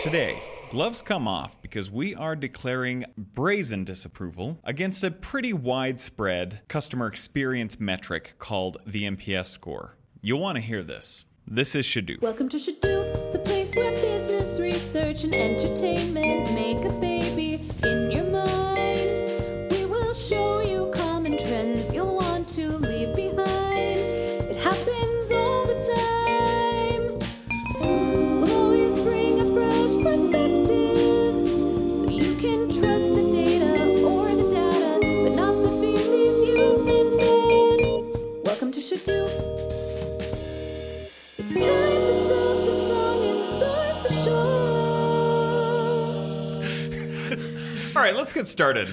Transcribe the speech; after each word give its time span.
Today, 0.00 0.42
gloves 0.70 1.02
come 1.02 1.28
off 1.28 1.60
because 1.60 1.90
we 1.90 2.14
are 2.14 2.34
declaring 2.34 3.04
brazen 3.18 3.84
disapproval 3.84 4.58
against 4.64 5.04
a 5.04 5.10
pretty 5.10 5.52
widespread 5.52 6.62
customer 6.68 7.06
experience 7.06 7.78
metric 7.78 8.36
called 8.38 8.78
the 8.86 9.02
NPS 9.02 9.48
score. 9.48 9.98
You'll 10.22 10.40
want 10.40 10.56
to 10.56 10.62
hear 10.62 10.82
this. 10.82 11.26
This 11.46 11.74
is 11.74 11.84
Shadoof. 11.84 12.22
Welcome 12.22 12.48
to 12.48 12.56
Shadoof, 12.56 13.32
the 13.32 13.40
place 13.40 13.76
where 13.76 13.90
business, 13.90 14.58
research, 14.58 15.24
and 15.24 15.34
entertainment 15.34 16.54
make 16.54 16.82
a 16.90 16.98
baby 16.98 17.19
right, 48.10 48.18
let's 48.18 48.32
get 48.32 48.48
started. 48.48 48.88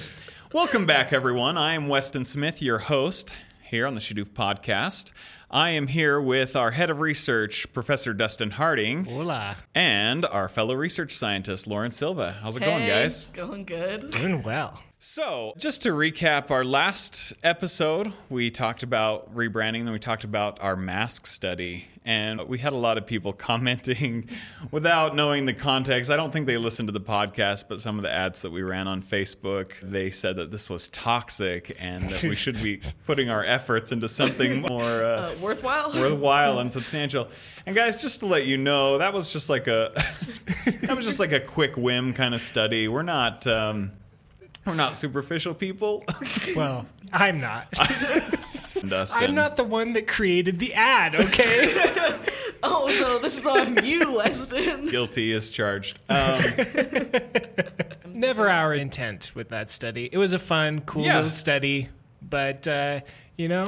Welcome 0.52 0.86
back, 0.86 1.12
everyone. 1.12 1.58
I 1.58 1.74
am 1.74 1.88
Weston 1.88 2.24
Smith, 2.24 2.62
your 2.62 2.78
host 2.78 3.34
here 3.64 3.84
on 3.84 3.94
the 3.96 4.00
Shadoof 4.00 4.28
podcast. 4.28 5.10
I 5.50 5.70
am 5.70 5.88
here 5.88 6.20
with 6.20 6.54
our 6.54 6.70
head 6.70 6.88
of 6.88 7.00
research, 7.00 7.72
Professor 7.72 8.14
Dustin 8.14 8.52
Harding, 8.52 9.06
Hola. 9.06 9.56
and 9.74 10.24
our 10.24 10.48
fellow 10.48 10.74
research 10.74 11.16
scientist, 11.16 11.66
Lauren 11.66 11.90
Silva. 11.90 12.36
How's 12.42 12.56
it 12.56 12.60
going, 12.60 12.86
guys? 12.86 13.28
Going 13.30 13.64
good. 13.64 14.08
Doing 14.12 14.44
well. 14.44 14.80
So, 15.00 15.54
just 15.56 15.82
to 15.82 15.90
recap 15.90 16.50
our 16.50 16.64
last 16.64 17.32
episode, 17.44 18.12
we 18.28 18.50
talked 18.50 18.82
about 18.82 19.32
rebranding, 19.32 19.84
then 19.84 19.92
we 19.92 20.00
talked 20.00 20.24
about 20.24 20.60
our 20.60 20.74
mask 20.74 21.28
study, 21.28 21.86
and 22.04 22.40
we 22.48 22.58
had 22.58 22.72
a 22.72 22.76
lot 22.76 22.98
of 22.98 23.06
people 23.06 23.32
commenting 23.48 24.28
without 24.72 25.14
knowing 25.14 25.46
the 25.46 25.54
context. 25.54 26.10
I 26.10 26.16
don't 26.16 26.32
think 26.32 26.48
they 26.48 26.56
listened 26.56 26.88
to 26.88 26.92
the 26.92 27.00
podcast, 27.00 27.66
but 27.68 27.78
some 27.78 27.96
of 27.96 28.02
the 28.02 28.12
ads 28.12 28.42
that 28.42 28.50
we 28.50 28.62
ran 28.62 28.88
on 28.88 29.00
Facebook, 29.00 29.78
they 29.82 30.10
said 30.10 30.34
that 30.34 30.50
this 30.50 30.68
was 30.68 30.88
toxic 30.88 31.76
and 31.78 32.08
that 32.08 32.24
we 32.24 32.34
should 32.34 32.60
be 32.60 32.80
putting 33.06 33.30
our 33.30 33.44
efforts 33.44 33.92
into 33.92 34.08
something 34.08 34.62
more 34.68 34.82
uh, 35.04 35.30
Uh, 35.30 35.34
worthwhile. 35.40 35.92
worthwhile 35.92 36.58
and 36.58 36.72
substantial. 36.72 37.28
And 37.66 37.76
guys, 37.76 38.02
just 38.02 38.18
to 38.20 38.26
let 38.26 38.46
you 38.46 38.56
know, 38.58 38.98
that 38.98 39.12
was 39.14 39.32
just 39.32 39.48
like 39.48 39.68
a 39.68 39.92
that 40.82 40.96
was 40.96 41.04
just 41.04 41.20
like 41.20 41.30
a 41.32 41.40
quick 41.40 41.76
whim 41.76 42.14
kind 42.14 42.34
of 42.34 42.40
study. 42.40 42.88
We're 42.88 43.02
not 43.02 43.46
um, 43.46 43.92
we're 44.68 44.74
not 44.74 44.94
superficial 44.94 45.54
people. 45.54 46.04
Well, 46.56 46.86
I'm 47.12 47.40
not. 47.40 47.70
Dustin. 47.72 49.22
I'm 49.22 49.34
not 49.34 49.56
the 49.56 49.64
one 49.64 49.92
that 49.94 50.06
created 50.06 50.58
the 50.58 50.74
ad, 50.74 51.14
okay? 51.14 51.66
oh, 52.62 52.88
so 52.90 53.18
this 53.18 53.38
is 53.38 53.46
on 53.46 53.84
you, 53.84 54.12
Weston. 54.12 54.86
guilty 54.86 55.32
as 55.32 55.48
charged. 55.48 55.98
Um, 56.08 56.40
Never 58.06 58.48
our 58.48 58.74
intent 58.74 59.32
with 59.34 59.50
that 59.50 59.70
study. 59.70 60.08
It 60.10 60.18
was 60.18 60.32
a 60.32 60.38
fun, 60.38 60.80
cool 60.80 61.02
Yeah. 61.04 61.16
little 61.16 61.30
study, 61.30 61.88
but, 62.22 62.66
uh, 62.66 63.00
you 63.36 63.48
know, 63.48 63.66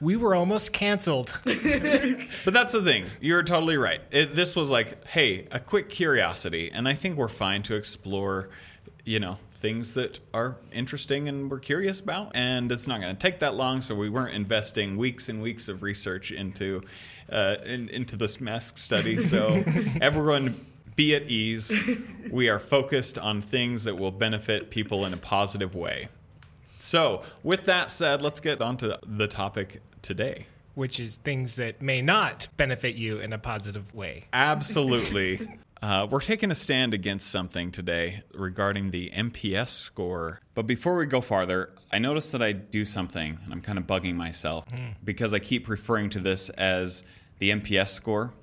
we 0.00 0.16
were 0.16 0.34
almost 0.34 0.72
canceled. 0.72 1.38
but 1.44 2.52
that's 2.54 2.72
the 2.72 2.82
thing. 2.82 3.06
You're 3.20 3.42
totally 3.42 3.76
right. 3.76 4.00
It, 4.10 4.34
this 4.34 4.54
was 4.56 4.70
like, 4.70 5.06
hey, 5.08 5.48
a 5.50 5.58
quick 5.60 5.88
curiosity, 5.88 6.70
and 6.72 6.86
I 6.88 6.94
think 6.94 7.16
we're 7.16 7.28
fine 7.28 7.62
to 7.64 7.74
explore, 7.74 8.48
you 9.04 9.20
know, 9.20 9.38
things 9.54 9.94
that 9.94 10.18
are 10.32 10.56
interesting 10.72 11.28
and 11.28 11.50
we're 11.50 11.58
curious 11.58 12.00
about. 12.00 12.32
And 12.34 12.72
it's 12.72 12.86
not 12.86 13.00
going 13.00 13.14
to 13.14 13.18
take 13.18 13.40
that 13.40 13.54
long, 13.54 13.80
so 13.80 13.94
we 13.94 14.08
weren't 14.08 14.34
investing 14.34 14.96
weeks 14.96 15.28
and 15.28 15.42
weeks 15.42 15.68
of 15.68 15.82
research 15.82 16.32
into 16.32 16.82
uh, 17.30 17.56
in, 17.64 17.88
into 17.90 18.16
this 18.16 18.40
mask 18.40 18.78
study. 18.78 19.18
So 19.20 19.62
everyone. 20.00 20.66
Be 20.96 21.14
at 21.14 21.30
ease. 21.30 21.72
We 22.30 22.50
are 22.50 22.58
focused 22.58 23.16
on 23.16 23.40
things 23.40 23.84
that 23.84 23.96
will 23.96 24.10
benefit 24.10 24.70
people 24.70 25.06
in 25.06 25.14
a 25.14 25.16
positive 25.16 25.74
way. 25.74 26.08
So, 26.78 27.22
with 27.42 27.64
that 27.66 27.90
said, 27.90 28.20
let's 28.20 28.40
get 28.40 28.60
on 28.60 28.76
to 28.78 28.98
the 29.06 29.26
topic 29.26 29.80
today. 30.02 30.46
Which 30.74 30.98
is 30.98 31.16
things 31.16 31.56
that 31.56 31.80
may 31.80 32.02
not 32.02 32.48
benefit 32.56 32.96
you 32.96 33.18
in 33.18 33.32
a 33.32 33.38
positive 33.38 33.94
way. 33.94 34.26
Absolutely. 34.32 35.58
Uh, 35.82 36.06
we're 36.10 36.20
taking 36.20 36.50
a 36.50 36.54
stand 36.54 36.92
against 36.92 37.30
something 37.30 37.70
today 37.70 38.22
regarding 38.34 38.90
the 38.90 39.10
NPS 39.10 39.68
score. 39.68 40.40
But 40.54 40.66
before 40.66 40.96
we 40.98 41.06
go 41.06 41.20
farther, 41.22 41.72
I 41.90 41.98
noticed 41.98 42.32
that 42.32 42.42
I 42.42 42.52
do 42.52 42.84
something, 42.84 43.38
and 43.42 43.52
I'm 43.52 43.62
kind 43.62 43.78
of 43.78 43.86
bugging 43.86 44.14
myself 44.14 44.66
because 45.02 45.32
I 45.32 45.38
keep 45.38 45.68
referring 45.68 46.10
to 46.10 46.18
this 46.18 46.50
as 46.50 47.02
the 47.38 47.50
NPS 47.50 47.88
score. 47.88 48.34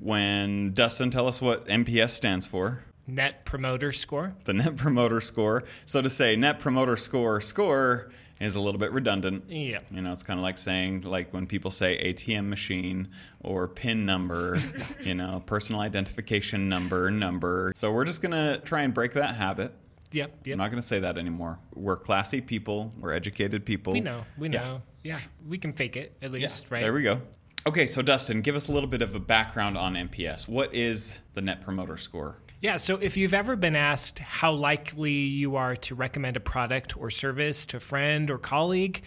When 0.00 0.72
Dustin, 0.74 1.10
tell 1.10 1.26
us 1.26 1.40
what 1.40 1.66
NPS 1.66 2.10
stands 2.10 2.46
for. 2.46 2.84
Net 3.06 3.44
promoter 3.44 3.92
score. 3.92 4.34
The 4.44 4.54
Net 4.54 4.76
Promoter 4.76 5.20
Score. 5.20 5.64
So 5.84 6.00
to 6.00 6.08
say 6.08 6.36
Net 6.36 6.58
Promoter 6.58 6.96
Score 6.96 7.40
score 7.40 8.10
is 8.40 8.56
a 8.56 8.60
little 8.60 8.78
bit 8.80 8.92
redundant. 8.92 9.44
Yeah. 9.48 9.80
You 9.90 10.02
know, 10.02 10.12
it's 10.12 10.22
kind 10.22 10.38
of 10.38 10.42
like 10.44 10.58
saying, 10.58 11.02
like 11.02 11.32
when 11.32 11.46
people 11.46 11.70
say 11.70 11.98
ATM 12.12 12.48
machine 12.48 13.08
or 13.42 13.68
PIN 13.68 14.04
number, 14.06 14.56
you 15.02 15.14
know, 15.14 15.42
personal 15.46 15.80
identification 15.80 16.68
number, 16.68 17.10
number. 17.10 17.72
So 17.76 17.92
we're 17.92 18.04
just 18.04 18.22
going 18.22 18.32
to 18.32 18.60
try 18.64 18.82
and 18.82 18.92
break 18.92 19.12
that 19.12 19.36
habit. 19.36 19.72
Yep, 20.12 20.46
yep. 20.46 20.54
I'm 20.54 20.58
not 20.58 20.70
going 20.70 20.80
to 20.80 20.86
say 20.86 21.00
that 21.00 21.18
anymore. 21.18 21.58
We're 21.74 21.96
classy 21.96 22.40
people, 22.40 22.92
we're 23.00 23.12
educated 23.12 23.64
people. 23.64 23.92
we 23.92 24.00
know, 24.00 24.24
we 24.38 24.48
Yeah. 24.48 24.64
know. 24.64 24.82
Yeah, 25.02 25.18
we 25.46 25.58
can 25.58 25.72
fake 25.74 25.96
it 25.96 26.16
at 26.22 26.30
Yeah, 26.32 26.38
least, 26.40 26.66
right? 26.70 26.80
There 26.82 26.92
we 26.92 27.02
go. 27.02 27.20
Okay, 27.66 27.86
so 27.86 28.00
Dustin, 28.00 28.40
give 28.42 28.54
us 28.54 28.68
a 28.68 28.72
little 28.72 28.88
bit 28.88 29.02
of 29.02 29.14
a 29.14 29.20
background 29.20 29.76
on 29.76 29.94
NPS. 29.96 30.46
What 30.48 30.74
is 30.74 31.18
the 31.34 31.42
Net 31.42 31.60
Promoter 31.62 31.96
Score? 31.96 32.36
Yeah, 32.64 32.78
so 32.78 32.96
if 32.96 33.18
you've 33.18 33.34
ever 33.34 33.56
been 33.56 33.76
asked 33.76 34.20
how 34.20 34.52
likely 34.52 35.12
you 35.12 35.56
are 35.56 35.76
to 35.76 35.94
recommend 35.94 36.38
a 36.38 36.40
product 36.40 36.96
or 36.96 37.10
service 37.10 37.66
to 37.66 37.76
a 37.76 37.80
friend 37.80 38.30
or 38.30 38.38
colleague, 38.38 39.02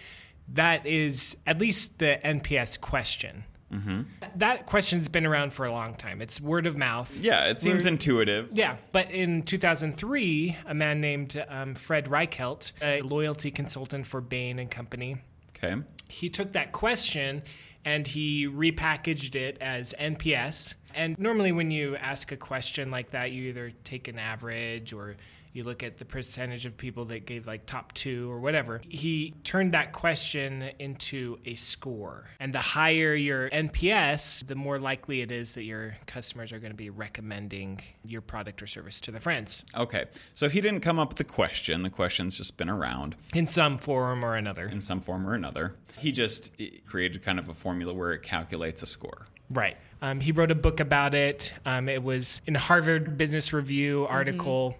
that 0.53 0.85
is 0.85 1.35
at 1.47 1.57
least 1.57 1.97
the 1.97 2.19
NPS 2.23 2.79
question. 2.79 3.45
Mm-hmm. 3.73 4.01
That 4.35 4.67
question's 4.67 5.07
been 5.07 5.25
around 5.25 5.53
for 5.53 5.65
a 5.65 5.71
long 5.71 5.95
time. 5.95 6.21
It's 6.21 6.39
word 6.39 6.67
of 6.67 6.77
mouth. 6.77 7.19
Yeah, 7.19 7.45
it 7.45 7.57
seems 7.57 7.83
intuitive. 7.83 8.49
Yeah, 8.53 8.77
but 8.91 9.09
in 9.09 9.41
2003, 9.41 10.55
a 10.67 10.75
man 10.75 11.01
named 11.01 11.43
um, 11.49 11.73
Fred 11.73 12.05
Reichheld, 12.05 12.73
a 12.79 13.01
loyalty 13.01 13.49
consultant 13.49 14.05
for 14.05 14.21
Bain 14.21 14.59
and 14.59 14.69
Company, 14.69 15.17
Okay. 15.57 15.81
he 16.07 16.29
took 16.29 16.51
that 16.51 16.73
question 16.73 17.41
and 17.83 18.05
he 18.05 18.45
repackaged 18.47 19.35
it 19.35 19.57
as 19.59 19.95
NPS. 19.99 20.75
And 20.97 21.17
normally, 21.19 21.51
when 21.51 21.71
you 21.71 21.95
ask 21.95 22.31
a 22.31 22.37
question 22.37 22.91
like 22.91 23.11
that, 23.11 23.31
you 23.31 23.49
either 23.49 23.71
take 23.83 24.07
an 24.07 24.19
average 24.19 24.91
or 24.91 25.15
you 25.53 25.63
look 25.63 25.81
at 25.81 25.97
the 25.97 26.05
percentage 26.05 26.67
of 26.67 26.77
people 26.77 27.05
that 27.05 27.25
gave 27.25 27.47
like 27.47 27.65
top 27.65 27.91
two 27.93 28.31
or 28.31 28.39
whatever. 28.39 28.79
He 28.87 29.33
turned 29.43 29.73
that 29.73 29.91
question 29.91 30.69
into 30.77 31.39
a 31.45 31.55
score. 31.55 32.25
And 32.39 32.53
the 32.53 32.59
higher 32.59 33.15
your 33.15 33.49
NPS, 33.49 34.45
the 34.45 34.53
more 34.53 34.77
likely 34.77 35.21
it 35.21 35.31
is 35.31 35.53
that 35.53 35.63
your 35.63 35.97
customers 36.05 36.53
are 36.53 36.59
going 36.59 36.71
to 36.73 36.77
be 36.77 36.91
recommending 36.91 37.81
your 38.03 38.21
product 38.21 38.61
or 38.61 38.67
service 38.67 39.01
to 39.01 39.11
their 39.11 39.19
friends 39.21 39.63
Okay. 39.75 40.05
So 40.35 40.47
he 40.47 40.61
didn't 40.61 40.81
come 40.81 40.99
up 40.99 41.09
with 41.09 41.17
the 41.17 41.23
question. 41.23 41.81
The 41.81 41.89
question's 41.89 42.37
just 42.37 42.57
been 42.57 42.69
around 42.69 43.15
in 43.33 43.47
some 43.47 43.79
form 43.79 44.23
or 44.23 44.35
another. 44.35 44.67
in 44.67 44.81
some 44.81 45.01
form 45.01 45.27
or 45.27 45.33
another. 45.33 45.75
He 45.97 46.11
just 46.11 46.51
created 46.85 47.23
kind 47.23 47.39
of 47.39 47.49
a 47.49 47.53
formula 47.53 47.93
where 47.93 48.13
it 48.13 48.21
calculates 48.21 48.83
a 48.83 48.85
score. 48.85 49.25
Right. 49.49 49.77
Um, 50.01 50.19
he 50.19 50.31
wrote 50.31 50.51
a 50.51 50.55
book 50.55 50.79
about 50.79 51.13
it. 51.15 51.53
Um, 51.65 51.89
it 51.89 52.03
was 52.03 52.41
in 52.45 52.55
a 52.55 52.59
Harvard 52.59 53.17
Business 53.17 53.51
Review 53.53 54.05
article. 54.09 54.77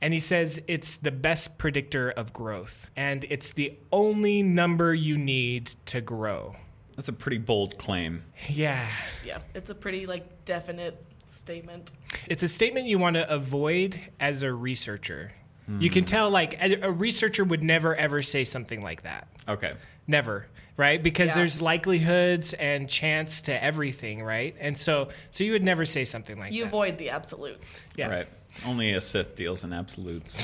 And 0.00 0.12
he 0.12 0.18
says 0.18 0.60
it's 0.66 0.96
the 0.96 1.12
best 1.12 1.58
predictor 1.58 2.10
of 2.10 2.32
growth. 2.32 2.90
And 2.96 3.24
it's 3.30 3.52
the 3.52 3.78
only 3.92 4.42
number 4.42 4.92
you 4.92 5.16
need 5.16 5.66
to 5.86 6.00
grow. 6.00 6.56
That's 6.96 7.08
a 7.08 7.12
pretty 7.12 7.38
bold 7.38 7.78
claim. 7.78 8.24
Yeah. 8.48 8.88
Yeah, 9.24 9.38
it's 9.54 9.70
a 9.70 9.74
pretty 9.74 10.06
like 10.06 10.44
definite 10.44 11.02
statement. 11.28 11.92
It's 12.28 12.42
a 12.42 12.48
statement 12.48 12.86
you 12.86 12.98
want 12.98 13.14
to 13.14 13.32
avoid 13.32 14.00
as 14.18 14.42
a 14.42 14.52
researcher. 14.52 15.32
You 15.68 15.90
can 15.90 16.04
tell, 16.04 16.28
like, 16.30 16.58
a, 16.62 16.88
a 16.88 16.90
researcher 16.90 17.44
would 17.44 17.62
never 17.62 17.94
ever 17.96 18.20
say 18.22 18.44
something 18.44 18.82
like 18.82 19.02
that. 19.02 19.28
Okay. 19.48 19.72
Never, 20.06 20.46
right? 20.76 21.00
Because 21.02 21.30
Yeah. 21.30 21.34
there's 21.36 21.62
likelihoods 21.62 22.52
and 22.54 22.88
chance 22.88 23.42
to 23.42 23.64
everything, 23.64 24.22
right? 24.22 24.54
And 24.60 24.76
so, 24.76 25.08
so 25.30 25.44
you 25.44 25.52
would 25.52 25.62
never 25.62 25.84
say 25.86 26.04
something 26.04 26.36
like 26.38 26.50
that. 26.50 26.54
You 26.54 26.62
that. 26.64 26.68
avoid 26.68 26.98
the 26.98 27.10
absolutes. 27.10 27.80
yeah. 27.96 28.08
Right. 28.10 28.28
Only 28.66 28.90
a 28.92 29.00
Sith 29.00 29.34
deals 29.34 29.64
in 29.64 29.72
absolutes. 29.72 30.36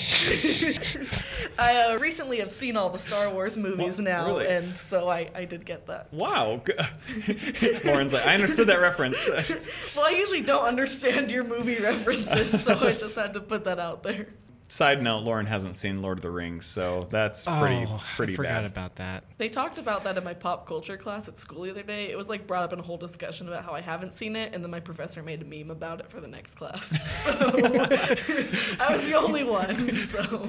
I 1.58 1.92
uh, 1.92 1.98
recently 1.98 2.38
have 2.38 2.50
seen 2.50 2.76
all 2.76 2.88
the 2.88 2.98
Star 2.98 3.28
Wars 3.28 3.58
movies 3.58 3.96
What? 3.96 4.04
now, 4.04 4.26
Really? 4.28 4.46
and 4.48 4.74
so 4.76 5.08
I, 5.10 5.28
I 5.34 5.44
did 5.44 5.66
get 5.66 5.86
that. 5.88 6.10
Wow. 6.12 6.62
Lauren's 7.84 8.14
like, 8.14 8.26
I 8.26 8.32
understood 8.34 8.68
that 8.68 8.80
reference. 8.80 9.28
Well, 9.96 10.06
I 10.06 10.10
usually 10.16 10.40
don't 10.42 10.64
understand 10.64 11.30
your 11.30 11.44
movie 11.44 11.76
references, 11.80 12.62
so 12.62 12.74
I 12.78 12.92
just 12.92 13.18
had 13.18 13.34
to 13.34 13.40
put 13.40 13.64
that 13.64 13.78
out 13.78 14.02
there. 14.04 14.28
Side 14.70 15.02
note: 15.02 15.22
Lauren 15.22 15.46
hasn't 15.46 15.76
seen 15.76 16.02
Lord 16.02 16.18
of 16.18 16.22
the 16.22 16.30
Rings, 16.30 16.66
so 16.66 17.08
that's 17.10 17.46
pretty 17.46 17.86
oh, 17.88 18.02
pretty 18.16 18.34
I 18.34 18.36
forgot 18.36 18.48
bad. 18.50 18.64
about 18.66 18.96
that. 18.96 19.24
They 19.38 19.48
talked 19.48 19.78
about 19.78 20.04
that 20.04 20.18
in 20.18 20.24
my 20.24 20.34
pop 20.34 20.66
culture 20.66 20.98
class 20.98 21.26
at 21.26 21.38
school 21.38 21.62
the 21.62 21.70
other 21.70 21.82
day. 21.82 22.10
It 22.10 22.18
was 22.18 22.28
like 22.28 22.46
brought 22.46 22.64
up 22.64 22.74
in 22.74 22.78
a 22.78 22.82
whole 22.82 22.98
discussion 22.98 23.48
about 23.48 23.64
how 23.64 23.72
I 23.72 23.80
haven't 23.80 24.12
seen 24.12 24.36
it, 24.36 24.52
and 24.52 24.62
then 24.62 24.70
my 24.70 24.80
professor 24.80 25.22
made 25.22 25.40
a 25.40 25.44
meme 25.46 25.70
about 25.70 26.00
it 26.00 26.10
for 26.10 26.20
the 26.20 26.28
next 26.28 26.56
class. 26.56 26.88
So 27.18 27.32
I 28.80 28.92
was 28.92 29.06
the 29.06 29.14
only 29.16 29.42
one. 29.42 29.94
So 29.94 30.48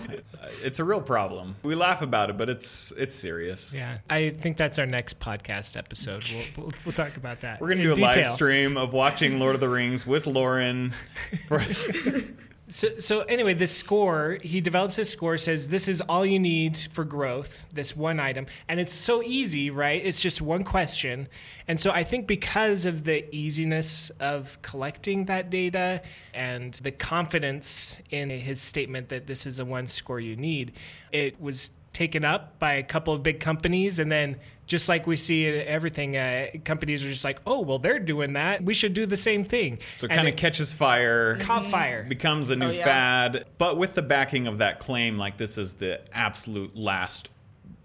It's 0.61 0.79
a 0.79 0.83
real 0.83 1.01
problem. 1.01 1.55
We 1.63 1.75
laugh 1.75 2.01
about 2.01 2.29
it, 2.29 2.37
but 2.37 2.49
it's 2.49 2.91
it's 2.97 3.15
serious. 3.15 3.73
Yeah, 3.73 3.99
I 4.09 4.31
think 4.31 4.57
that's 4.57 4.77
our 4.77 4.85
next 4.85 5.19
podcast 5.19 5.77
episode. 5.77 6.23
We'll, 6.31 6.43
we'll, 6.57 6.73
we'll 6.85 6.93
talk 6.93 7.15
about 7.17 7.41
that. 7.41 7.61
We're 7.61 7.69
gonna 7.69 7.83
do 7.83 7.91
a 7.91 7.95
in 7.95 8.01
live 8.01 8.25
stream 8.27 8.77
of 8.77 8.93
watching 8.93 9.39
Lord 9.39 9.55
of 9.55 9.61
the 9.61 9.69
Rings 9.69 10.05
with 10.05 10.27
Lauren. 10.27 10.93
So, 12.71 12.99
so 12.99 13.21
anyway, 13.21 13.55
this 13.55 13.75
score, 13.75 14.37
he 14.43 14.61
develops 14.61 14.95
this 14.95 15.09
score, 15.09 15.37
says 15.37 15.69
this 15.69 15.87
is 15.87 16.01
all 16.01 16.23
you 16.23 16.37
need 16.37 16.77
for 16.77 17.03
growth, 17.03 17.65
this 17.73 17.95
one 17.95 18.19
item. 18.19 18.45
And 18.67 18.79
it's 18.79 18.93
so 18.93 19.23
easy, 19.23 19.71
right? 19.71 20.05
It's 20.05 20.21
just 20.21 20.39
one 20.39 20.63
question. 20.63 21.27
And 21.67 21.79
so 21.79 21.89
I 21.89 22.03
think 22.03 22.27
because 22.27 22.85
of 22.85 23.05
the 23.05 23.25
easiness 23.35 24.11
of 24.19 24.61
collecting 24.61 25.25
that 25.25 25.49
data 25.49 26.03
and 26.31 26.75
the 26.75 26.91
confidence 26.91 27.97
in 28.11 28.29
his 28.29 28.61
statement 28.61 29.09
that 29.09 29.25
this 29.25 29.47
is 29.47 29.57
the 29.57 29.65
one 29.65 29.87
score 29.87 30.19
you 30.19 30.35
need, 30.35 30.73
it 31.11 31.41
was 31.41 31.71
taken 31.99 32.23
up 32.23 32.57
by 32.59 32.75
a 32.75 32.83
couple 32.83 33.13
of 33.13 33.21
big 33.21 33.41
companies 33.41 33.99
and 33.99 34.09
then 34.09 34.37
just 34.67 34.87
like 34.87 35.05
we 35.05 35.17
see 35.17 35.45
in 35.47 35.67
everything 35.67 36.15
uh, 36.15 36.47
companies 36.63 37.03
are 37.03 37.09
just 37.09 37.25
like 37.25 37.41
oh 37.45 37.59
well 37.59 37.77
they're 37.77 37.99
doing 37.99 38.31
that 38.31 38.63
we 38.63 38.73
should 38.73 38.93
do 38.93 39.05
the 39.05 39.17
same 39.17 39.43
thing 39.43 39.77
so 39.97 40.05
it 40.05 40.09
kind 40.11 40.25
of 40.29 40.37
catches 40.37 40.73
fire. 40.73 41.35
caught 41.39 41.65
fire 41.65 42.05
becomes 42.07 42.49
a 42.51 42.55
new 42.55 42.67
Oh, 42.67 42.71
yeah. 42.71 42.83
fad, 42.85 43.43
but 43.57 43.75
with 43.75 43.95
the 43.95 44.01
backing 44.01 44.47
of 44.47 44.59
that 44.59 44.79
claim, 44.79 45.17
like 45.17 45.35
this 45.35 45.57
is 45.57 45.73
the 45.73 45.99
absolute 46.13 46.73
last, 46.77 47.27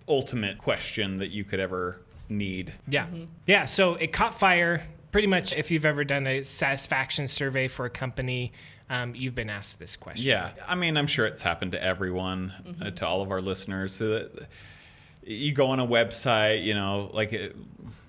ultimate 0.08 0.58
question 0.58 1.18
that 1.18 1.30
you 1.32 1.42
could 1.42 1.58
ever 1.58 2.00
need. 2.28 2.72
Yeah. 2.86 3.06
Yeah. 3.46 3.64
So 3.64 3.94
it 3.94 4.12
caught 4.12 4.32
fire. 4.34 4.82
Pretty 5.10 5.26
much, 5.26 5.56
if 5.56 5.70
you've 5.70 5.84
ever 5.86 6.04
done 6.04 6.26
a 6.26 6.42
satisfaction 6.44 7.26
survey 7.28 7.66
for 7.66 7.84
a 7.86 7.90
company, 7.90 8.52
um, 9.02 9.14
you've 9.14 9.34
been 9.34 9.50
asked 9.50 9.78
this 9.78 9.96
question. 9.96 10.26
Yeah, 10.26 10.52
I 10.68 10.74
mean, 10.74 10.96
I'm 10.96 11.06
sure 11.06 11.26
it's 11.26 11.42
happened 11.42 11.72
to 11.72 11.82
everyone, 11.82 12.52
uh, 12.80 12.90
to 12.90 13.06
all 13.06 13.22
of 13.22 13.30
our 13.30 13.40
listeners. 13.40 13.94
So 13.94 14.08
that 14.08 14.48
you 15.24 15.52
go 15.52 15.68
on 15.68 15.80
a 15.80 15.86
website, 15.86 16.62
you 16.64 16.74
know, 16.74 17.10
like 17.12 17.32
it, 17.32 17.56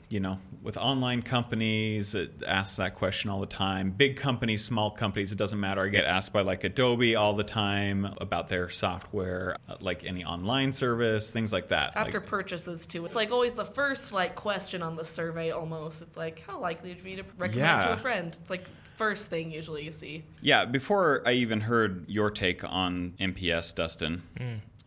you 0.09 0.19
know, 0.19 0.37
with 0.61 0.77
online 0.77 1.21
companies 1.21 2.13
that 2.13 2.43
ask 2.43 2.77
that 2.77 2.95
question 2.95 3.29
all 3.29 3.39
the 3.39 3.45
time. 3.45 3.91
Big 3.91 4.15
companies, 4.17 4.63
small 4.63 4.89
companies, 4.91 5.31
it 5.31 5.37
doesn't 5.37 5.59
matter. 5.59 5.81
I 5.83 5.89
get 5.89 6.05
asked 6.05 6.33
by 6.33 6.41
like 6.41 6.63
Adobe 6.63 7.15
all 7.15 7.33
the 7.33 7.43
time 7.43 8.13
about 8.19 8.49
their 8.49 8.69
software, 8.69 9.55
uh, 9.69 9.75
like 9.79 10.03
any 10.05 10.25
online 10.25 10.73
service, 10.73 11.31
things 11.31 11.53
like 11.53 11.67
that. 11.69 11.95
after 11.95 12.19
Like, 12.19 12.27
purchases 12.27 12.85
too, 12.85 13.05
it's 13.05 13.15
like 13.15 13.31
always 13.31 13.53
the 13.53 13.65
first 13.65 14.11
like 14.11 14.35
question 14.35 14.81
on 14.81 14.95
the 14.95 15.05
survey. 15.05 15.51
Almost, 15.51 16.01
it's 16.01 16.17
like 16.17 16.43
how 16.47 16.59
likely 16.59 16.89
would 16.89 16.97
you 16.97 17.03
be 17.03 17.15
to 17.17 17.23
recommend 17.37 17.55
Yeah. 17.55 17.85
to 17.85 17.93
a 17.93 17.97
friend? 17.97 18.35
It's 18.41 18.49
like 18.49 18.65
first 18.95 19.29
thing 19.29 19.51
usually 19.51 19.83
you 19.85 19.91
see. 19.91 20.23
Yeah, 20.41 20.65
before 20.65 21.21
I 21.25 21.33
even 21.33 21.61
heard 21.61 22.09
your 22.09 22.31
take 22.31 22.63
on 22.63 23.13
NPS, 23.19 23.75
Dustin, 23.75 24.23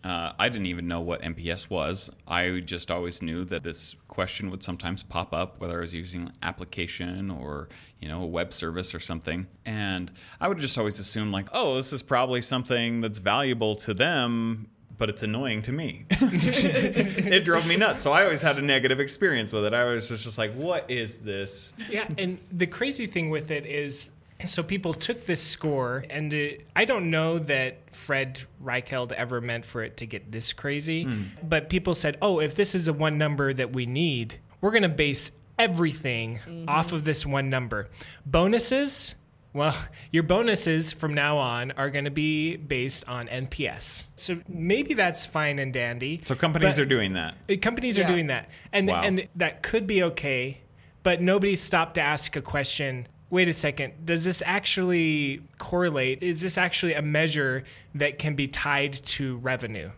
uh, 0.05 0.33
I 0.39 0.49
didn't 0.49 0.67
even 0.67 0.87
know 0.87 1.01
what 1.01 1.23
NPS 1.23 1.69
was. 1.69 2.09
I 2.27 2.61
just 2.61 2.91
always 2.91 3.21
knew 3.21 3.45
that 3.47 3.63
this 3.63 3.97
question 4.07 4.51
would 4.51 4.63
sometimes 4.63 5.03
pop 5.03 5.35
up, 5.35 5.61
whether 5.61 5.79
I 5.79 5.81
was 5.81 5.93
using 5.95 6.23
an 6.23 6.33
application 6.43 7.31
or 7.31 7.69
you 8.01 8.09
know 8.09 8.23
a 8.23 8.27
web 8.27 8.53
service 8.53 8.95
or 8.95 9.01
something, 9.01 9.47
and 9.67 10.13
I 10.41 10.49
would 10.49 10.59
just 10.59 10.79
always 10.79 10.99
assume 10.99 11.33
like, 11.33 11.49
oh, 11.53 11.77
this 11.77 11.93
is 11.93 12.03
probably 12.03 12.41
something 12.41 13.01
that's 13.01 13.19
valuable 13.19 13.75
to 13.77 13.95
them. 13.95 14.69
But 14.99 15.09
it's 15.09 15.23
annoying 15.23 15.63
to 15.63 15.73
me. 15.73 16.05
it 16.11 17.45
drove 17.45 17.67
me 17.67 17.77
nuts. 17.77 18.03
So 18.03 18.13
I 18.13 18.25
always 18.25 18.43
had 18.43 18.59
a 18.59 18.63
negative 18.63 19.01
experience 19.01 19.53
with 19.53 19.65
it. 19.65 19.73
I 19.73 19.85
was 19.85 20.09
just 20.09 20.37
like, 20.39 20.53
what 20.53 20.91
is 20.91 21.19
this? 21.19 21.73
Yeah. 21.89 22.07
And 22.19 22.41
the 22.53 22.67
crazy 22.67 23.07
thing 23.07 23.31
with 23.31 23.51
it 23.51 23.65
is 23.65 24.11
so 24.45 24.63
people 24.63 24.95
took 24.95 25.27
this 25.27 25.43
score, 25.43 26.05
and 26.11 26.33
uh, 26.33 26.63
I 26.77 26.85
don't 26.85 27.11
know 27.11 27.39
that 27.41 27.95
Fred 27.95 28.43
Reichheld 28.63 29.11
ever 29.13 29.41
meant 29.41 29.65
for 29.65 29.83
it 29.83 29.97
to 29.97 30.07
get 30.07 30.31
this 30.31 30.53
crazy, 30.53 31.09
but 31.43 31.69
people 31.69 31.95
said, 31.95 32.17
oh, 32.23 32.39
if 32.39 32.55
this 32.55 32.75
is 32.75 32.87
a 32.87 32.93
one 32.93 33.19
number 33.19 33.53
that 33.53 33.73
we 33.73 33.85
need, 33.85 34.39
we're 34.61 34.71
going 34.71 34.85
to 34.85 34.89
base 34.89 35.33
everything 35.59 36.39
off 36.69 36.93
of 36.93 37.05
this 37.05 37.27
one 37.27 37.51
number. 37.51 37.89
Bonuses, 38.25 39.17
well, 39.59 39.77
your 40.11 40.23
bonuses 40.23 40.93
from 40.93 41.13
now 41.13 41.37
on 41.37 41.73
are 41.73 41.91
going 41.91 42.07
to 42.07 42.11
be 42.11 42.57
based 42.57 43.07
on 43.07 43.29
NPS. 43.29 44.05
So 44.17 44.41
maybe 44.49 44.95
that's 44.95 45.27
fine 45.27 45.59
and 45.59 45.73
dandy. 45.73 46.21
So 46.25 46.35
companies 46.35 46.79
are 46.79 46.87
doing 46.87 47.13
that. 47.13 47.35
uh, 47.51 47.57
Companies 47.61 47.99
are 47.99 48.05
doing 48.05 48.29
that, 48.29 48.49
and 48.73 48.89
Wow. 48.89 49.03
and 49.03 49.29
that 49.37 49.63
could 49.63 49.87
be 49.87 50.03
okay, 50.05 50.61
but 51.03 51.21
nobody 51.21 51.55
stopped 51.57 51.95
to 51.97 52.01
ask 52.01 52.35
a 52.37 52.41
question. 52.43 53.07
Wait 53.31 53.47
a 53.49 53.53
second. 53.53 54.07
Does 54.07 54.25
this 54.25 54.43
actually 54.47 55.43
correlate? 55.59 56.23
Is 56.23 56.41
this 56.41 56.57
actually 56.57 56.95
a 56.95 57.03
measure 57.03 57.65
that 57.95 58.19
can 58.19 58.35
be 58.35 58.49
tied 58.49 58.95
to 58.95 59.37
revenue 59.37 59.91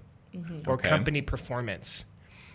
or 0.66 0.74
Okay. 0.74 0.88
company 0.88 1.20
performance? 1.22 2.04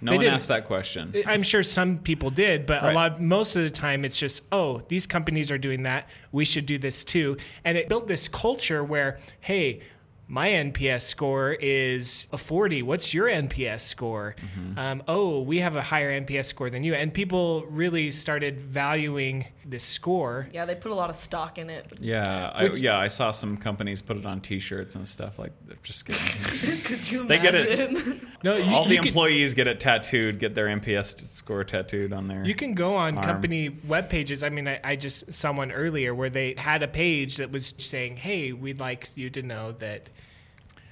No 0.05 0.11
They 0.11 0.17
one 0.17 0.23
didn't. 0.25 0.35
asked 0.35 0.47
that 0.49 0.65
question. 0.65 1.13
I'm 1.25 1.41
sure 1.43 1.63
some 1.63 1.97
people 1.97 2.29
did, 2.29 2.65
but 2.65 2.81
Right. 2.83 2.91
a 2.91 2.95
lot, 2.95 3.21
most 3.21 3.55
of 3.55 3.63
the 3.63 3.69
time, 3.69 4.05
it's 4.05 4.17
just, 4.17 4.43
oh, 4.51 4.81
these 4.87 5.05
companies 5.07 5.49
are 5.51 5.57
doing 5.57 5.83
that. 5.83 6.07
We 6.31 6.45
should 6.45 6.65
do 6.65 6.77
this 6.77 7.03
too. 7.03 7.37
And 7.63 7.77
it 7.77 7.89
built 7.89 8.07
this 8.07 8.27
culture 8.27 8.83
where, 8.83 9.19
hey, 9.41 9.81
my 10.27 10.49
NPS 10.49 11.01
score 11.05 11.53
is 11.59 12.25
a 12.31 12.37
40. 12.37 12.81
What's 12.81 13.13
your 13.13 13.27
NPS 13.27 13.81
score? 13.81 14.35
Um, 14.77 15.03
oh, 15.07 15.41
we 15.41 15.59
have 15.59 15.75
a 15.75 15.81
higher 15.83 16.11
NPS 16.11 16.45
score 16.47 16.69
than 16.69 16.83
you. 16.83 16.93
And 16.95 17.13
people 17.13 17.65
really 17.69 18.09
started 18.11 18.59
valuing 18.59 19.45
this 19.67 19.83
score. 19.83 20.47
Yeah, 20.53 20.65
they 20.65 20.75
put 20.75 20.91
a 20.91 20.95
lot 20.95 21.09
of 21.09 21.15
stock 21.15 21.57
in 21.57 21.69
it. 21.71 21.91
Yeah, 21.99 22.51
I, 22.53 22.65
yeah, 22.67 22.97
I 22.99 23.07
saw 23.07 23.31
some 23.31 23.57
companies 23.57 24.01
put 24.01 24.15
it 24.17 24.25
on 24.25 24.39
T-shirts 24.39 24.95
and 24.95 25.07
stuff. 25.07 25.39
Like, 25.39 25.53
they're 25.65 25.75
just 25.81 26.05
kidding. 26.05 26.21
Could 26.83 27.09
you 27.11 27.25
They 27.27 27.39
get 27.39 27.55
imagine? 27.55 27.97
it. 28.13 28.21
No, 28.43 28.55
you, 28.55 28.73
All 28.75 28.85
the 28.85 28.97
could- 28.97 29.07
employees 29.07 29.53
get 29.55 29.65
it 29.67 29.79
tattooed, 29.79 30.37
get 30.39 30.53
their 30.53 30.67
NPS 30.67 31.25
score 31.25 31.63
tattooed 31.63 32.13
on 32.13 32.27
there. 32.27 32.45
You 32.45 32.53
can 32.53 32.73
go 32.75 32.95
on 32.95 33.17
arm. 33.17 33.25
company 33.25 33.69
web 33.87 34.07
pages. 34.09 34.43
I 34.43 34.49
mean, 34.49 34.67
I, 34.67 34.79
I 34.83 34.95
just 34.95 35.33
saw 35.33 35.51
one 35.51 35.71
earlier 35.71 36.13
where 36.13 36.29
they 36.29 36.53
had 36.57 36.83
a 36.83 36.87
page 36.87 37.37
that 37.37 37.51
was 37.51 37.73
saying, 37.79 38.17
"Hey, 38.17 38.51
we'd 38.53 38.79
like 38.79 39.09
you 39.15 39.31
to 39.31 39.41
know 39.41 39.71
that 39.79 40.11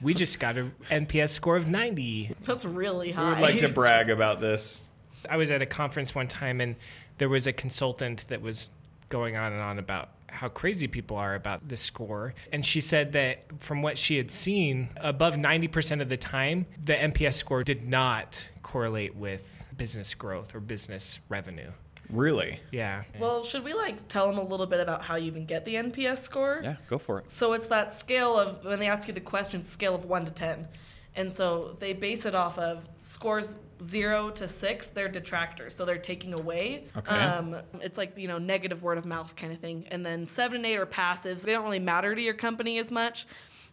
we 0.02 0.14
just 0.16 0.40
got 0.40 0.58
an 0.58 0.74
NPS 0.90 1.30
score 1.30 1.56
of 1.58 1.68
90." 1.70 2.36
That's 2.46 2.66
really 2.66 3.12
high. 3.12 3.24
we 3.24 3.30
would 3.30 3.40
like 3.40 3.60
to 3.60 3.70
brag 3.70 4.10
about 4.10 4.42
this. 4.42 4.82
I 5.30 5.38
was 5.38 5.50
at 5.52 5.62
a 5.62 5.66
conference 5.66 6.14
one 6.16 6.28
time 6.28 6.60
and 6.60 6.76
there 7.24 7.30
was 7.30 7.48
a 7.48 7.54
consultant 7.54 8.28
that 8.28 8.42
was 8.42 8.70
going 9.08 9.38
on 9.38 9.54
and 9.54 9.62
on 9.62 9.80
about 9.80 10.10
how 10.28 10.50
crazy 10.50 10.90
people 10.90 11.16
are 11.16 11.36
about 11.36 11.70
this 11.70 11.80
score. 11.80 12.34
And 12.52 12.66
she 12.66 12.82
said 12.82 13.14
that 13.14 13.62
from 13.62 13.82
what 13.82 13.98
she 13.98 14.18
had 14.18 14.30
seen, 14.30 14.90
above 14.98 15.36
90% 15.36 16.02
of 16.02 16.10
the 16.10 16.18
time, 16.18 16.66
the 16.84 16.96
NPS 16.96 17.36
score 17.36 17.64
did 17.64 17.88
not 17.88 18.50
correlate 18.62 19.16
with 19.16 19.66
business 19.78 20.14
growth 20.14 20.54
or 20.54 20.60
business 20.60 21.22
revenue. 21.30 21.72
Really? 22.10 22.60
Yeah. 22.74 23.04
Well, 23.18 23.46
should 23.46 23.64
we 23.64 23.74
like 23.74 24.10
tell 24.10 24.28
them 24.28 24.38
a 24.38 24.44
little 24.44 24.66
bit 24.66 24.82
about 24.82 25.02
how 25.02 25.16
you 25.16 25.28
even 25.28 25.46
get 25.46 25.64
the 25.64 25.76
NPS 25.76 26.18
score? 26.18 26.60
Yeah, 26.62 26.76
go 26.90 26.98
for 26.98 27.20
it. 27.20 27.32
So 27.32 27.54
it's 27.54 27.68
that 27.68 27.94
scale 27.94 28.38
of 28.38 28.66
when 28.66 28.80
they 28.80 28.90
ask 28.90 29.08
you 29.08 29.14
the 29.14 29.22
question, 29.22 29.64
scale 29.64 29.96
of 29.96 30.04
one 30.04 30.26
to 30.26 30.32
ten, 30.34 30.68
and 31.16 31.32
so 31.32 31.76
they 31.80 31.94
base 31.94 32.26
it 32.26 32.36
off 32.36 32.58
of 32.58 32.84
scores 32.98 33.58
zero 33.82 34.30
to 34.32 34.48
six. 34.48 34.88
They're 34.88 35.10
detractors, 35.10 35.76
so 35.76 35.86
they're 35.86 35.98
taking 35.98 36.34
away. 36.34 36.86
Okay. 36.98 37.16
Um, 37.16 37.58
it's 37.82 37.98
like 37.98 38.18
you 38.18 38.28
know 38.28 38.38
negative 38.38 38.82
word 38.82 38.98
of 38.98 39.06
mouth 39.06 39.36
kind 39.36 39.54
of 39.54 39.60
thing, 39.60 39.86
and 39.92 40.06
then 40.06 40.26
seven 40.26 40.58
and 40.58 40.66
eight 40.66 40.78
are 40.78 40.86
passives. 40.86 41.42
They 41.42 41.52
don't 41.52 41.66
really 41.66 41.80
matter 41.80 42.16
to 42.16 42.22
your 42.22 42.34
company 42.34 42.78
as 42.80 42.92
much. 42.92 43.28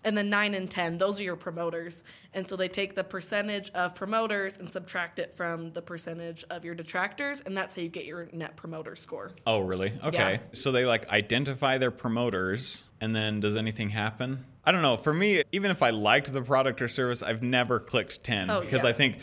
And 0.04 0.16
then 0.16 0.30
9 0.30 0.54
and 0.54 0.70
10, 0.70 0.98
those 0.98 1.20
are 1.20 1.22
your 1.22 1.36
promoters. 1.36 2.04
And 2.32 2.48
so 2.48 2.56
they 2.56 2.68
take 2.68 2.94
the 2.94 3.04
percentage 3.04 3.70
of 3.70 3.94
promoters 3.94 4.56
and 4.56 4.70
subtract 4.70 5.18
it 5.18 5.34
from 5.34 5.70
the 5.70 5.82
percentage 5.82 6.44
of 6.50 6.64
your 6.64 6.74
detractors, 6.74 7.40
and 7.40 7.56
that's 7.56 7.74
how 7.74 7.82
you 7.82 7.88
get 7.88 8.04
your 8.04 8.28
net 8.32 8.56
promoter 8.56 8.96
score. 8.96 9.32
Oh, 9.46 9.60
really? 9.60 9.92
Okay. 10.04 10.32
Yeah. 10.34 10.38
So 10.52 10.72
they 10.72 10.84
like 10.86 11.08
identify 11.10 11.78
their 11.78 11.90
promoters, 11.90 12.84
and 13.00 13.14
then 13.14 13.40
does 13.40 13.56
anything 13.56 13.90
happen? 13.90 14.44
I 14.64 14.72
don't 14.72 14.82
know. 14.82 14.96
For 14.96 15.12
me, 15.12 15.42
even 15.52 15.70
if 15.70 15.82
I 15.82 15.90
liked 15.90 16.32
the 16.32 16.42
product 16.42 16.82
or 16.82 16.88
service, 16.88 17.22
I've 17.22 17.42
never 17.42 17.80
clicked 17.80 18.22
10 18.22 18.50
Oh, 18.50 18.60
because 18.60 18.84
yeah. 18.84 18.90
I 18.90 18.92
think 18.92 19.18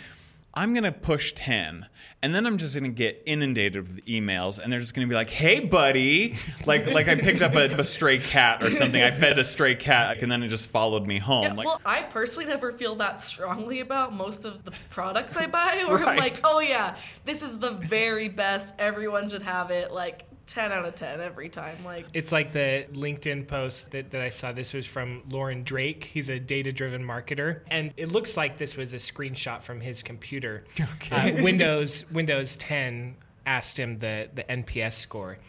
I'm 0.57 0.73
going 0.73 0.83
to 0.83 0.91
push 0.91 1.33
10 1.33 1.87
and 2.23 2.33
then 2.33 2.47
I'm 2.47 2.57
just 2.57 2.77
going 2.77 2.91
to 2.91 2.95
get 2.95 3.21
inundated 3.27 3.83
with 3.83 4.05
emails 4.05 4.57
and 4.57 4.73
they're 4.73 4.79
just 4.79 4.95
going 4.95 5.07
to 5.07 5.09
be 5.09 5.15
like, 5.15 5.29
"Hey 5.29 5.59
buddy." 5.59 6.35
Like 6.65 6.87
like 6.87 7.07
I 7.07 7.15
picked 7.15 7.41
up 7.43 7.55
a, 7.55 7.65
a 7.79 7.83
stray 7.83 8.17
cat 8.17 8.63
or 8.63 8.71
something. 8.71 9.01
I 9.01 9.11
fed 9.11 9.37
a 9.37 9.45
stray 9.45 9.75
cat 9.75 10.21
and 10.23 10.31
then 10.31 10.41
it 10.41 10.47
just 10.47 10.69
followed 10.69 11.05
me 11.05 11.19
home. 11.19 11.43
Yeah, 11.43 11.53
like 11.53 11.65
well, 11.67 11.81
I 11.85 12.01
personally 12.01 12.49
never 12.49 12.71
feel 12.71 12.95
that 12.95 13.21
strongly 13.21 13.81
about 13.81 14.13
most 14.13 14.45
of 14.45 14.63
the 14.63 14.71
products 14.89 15.37
I 15.37 15.45
buy, 15.47 15.83
where 15.87 15.97
Right. 15.97 16.07
I'm 16.09 16.17
like, 16.17 16.39
oh 16.43 16.59
yeah, 16.59 16.95
this 17.25 17.41
is 17.43 17.59
the 17.59 17.71
very 17.71 18.27
best. 18.29 18.73
Everyone 18.79 19.29
should 19.29 19.43
have 19.43 19.69
it. 19.71 19.91
Like 19.91 20.25
10 20.47 20.71
out 20.71 20.85
of 20.85 20.95
10 20.95 21.21
every 21.21 21.49
time. 21.49 21.83
Like, 21.85 22.07
It's 22.13 22.31
like 22.31 22.51
the 22.51 22.87
LinkedIn 22.93 23.47
post 23.47 23.91
that, 23.91 24.11
that 24.11 24.21
I 24.21 24.29
saw. 24.29 24.51
This 24.51 24.73
was 24.73 24.87
from 24.87 25.23
Lauren 25.29 25.63
Drake. 25.63 26.05
He's 26.05 26.29
a 26.29 26.39
data 26.39 26.71
driven 26.71 27.03
marketer. 27.03 27.61
And 27.69 27.93
it 27.97 28.11
looks 28.11 28.35
like 28.37 28.57
this 28.57 28.75
was 28.75 28.93
a 28.93 28.97
screenshot 28.97 29.61
from 29.61 29.81
his 29.81 30.01
computer. 30.01 30.63
Okay. 30.97 31.39
Uh, 31.39 31.43
Windows 31.43 32.09
Windows 32.11 32.55
10 32.57 33.15
asked 33.47 33.79
him 33.79 33.97
the, 33.99 34.29
the 34.35 34.43
NPS 34.43 34.93
score. 34.93 35.39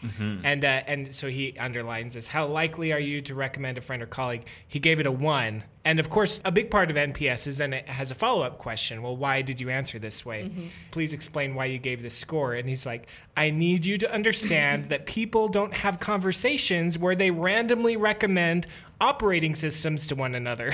And, 0.43 0.63
uh, 0.63 0.81
and 0.87 1.13
so 1.13 1.27
he 1.27 1.55
underlines 1.59 2.13
this 2.13 2.29
How 2.29 2.47
likely 2.47 2.93
are 2.93 2.99
you 2.99 3.21
to 3.21 3.35
recommend 3.35 3.77
a 3.77 3.81
friend 3.81 4.01
or 4.01 4.07
colleague? 4.07 4.47
He 4.67 4.79
gave 4.79 4.99
it 4.99 5.05
a 5.05 5.11
one. 5.11 5.63
And 5.85 5.99
of 5.99 6.09
course, 6.09 6.41
a 6.45 6.51
big 6.51 6.71
part 6.71 6.91
of 6.91 6.97
NPS 6.97 7.47
is 7.47 7.59
and 7.59 7.73
it 7.73 7.89
has 7.89 8.11
a 8.11 8.15
follow 8.15 8.41
up 8.41 8.57
question. 8.57 9.01
Well, 9.01 9.17
why 9.17 9.41
did 9.41 9.59
you 9.59 9.69
answer 9.69 9.99
this 9.99 10.25
way? 10.25 10.51
Please 10.91 11.13
explain 11.13 11.55
why 11.55 11.65
you 11.65 11.77
gave 11.77 12.01
this 12.01 12.15
score. 12.15 12.53
And 12.53 12.69
he's 12.69 12.85
like, 12.85 13.07
I 13.35 13.49
need 13.49 13.85
you 13.85 13.97
to 13.97 14.13
understand 14.13 14.89
that 14.89 15.05
people 15.05 15.47
don't 15.47 15.73
have 15.73 15.99
conversations 15.99 16.97
where 16.97 17.15
they 17.15 17.31
randomly 17.31 17.97
recommend 17.97 18.67
operating 19.01 19.55
systems 19.55 20.07
to 20.07 20.15
one 20.15 20.35
another. 20.35 20.71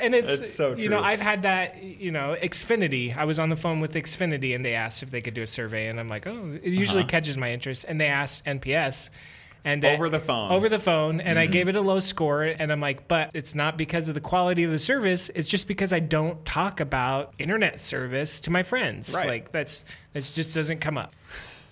and 0.00 0.14
it's 0.14 0.26
That's 0.28 0.52
so 0.52 0.76
you 0.76 0.88
know. 0.88 1.00
I've 1.00 1.20
had 1.20 1.42
that 1.42 1.82
you 1.82 2.10
know 2.10 2.36
Xfinity. 2.40 3.16
I 3.16 3.24
was 3.24 3.38
on 3.38 3.48
the 3.50 3.56
phone 3.56 3.80
with 3.80 3.94
Xfinity 3.94 4.54
and 4.54 4.64
they 4.64 4.74
asked 4.74 5.02
if 5.02 5.10
they 5.10 5.20
could 5.20 5.34
do 5.34 5.42
a 5.42 5.46
survey, 5.46 5.88
and 5.88 5.98
I'm 6.00 6.08
like, 6.08 6.26
oh, 6.26 6.58
it 6.62 6.72
usually 6.72 7.04
catches 7.04 7.36
my 7.36 7.50
interest. 7.52 7.84
And 7.88 8.00
they 8.00 8.06
asked 8.08 8.44
NPS. 8.44 9.10
And 9.64 9.84
uh, 9.84 9.88
Uh-huh. 9.88 9.94
Over 9.96 10.08
the 10.08 10.20
phone. 10.20 10.52
Over 10.52 10.68
the 10.68 10.78
phone, 10.78 11.20
and 11.20 11.36
I 11.38 11.44
Mm-hmm. 11.44 11.52
gave 11.52 11.68
it 11.68 11.74
a 11.76 11.80
low 11.82 11.98
score, 12.00 12.42
and 12.44 12.70
I'm 12.70 12.80
like, 12.80 13.08
but 13.08 13.30
it's 13.34 13.54
not 13.56 13.76
because 13.76 14.08
of 14.08 14.14
the 14.14 14.20
quality 14.20 14.62
of 14.62 14.70
the 14.70 14.78
service. 14.78 15.30
It's 15.34 15.48
just 15.48 15.66
because 15.66 15.92
I 15.92 15.98
don't 15.98 16.44
talk 16.46 16.78
about 16.80 17.34
internet 17.38 17.80
service 17.80 18.40
to 18.42 18.50
my 18.50 18.62
friends. 18.62 19.12
Right. 19.12 19.26
Like 19.28 19.52
that's 19.52 19.84
that 20.12 20.22
just 20.34 20.54
doesn't 20.54 20.78
come 20.80 20.96
up. 20.96 21.12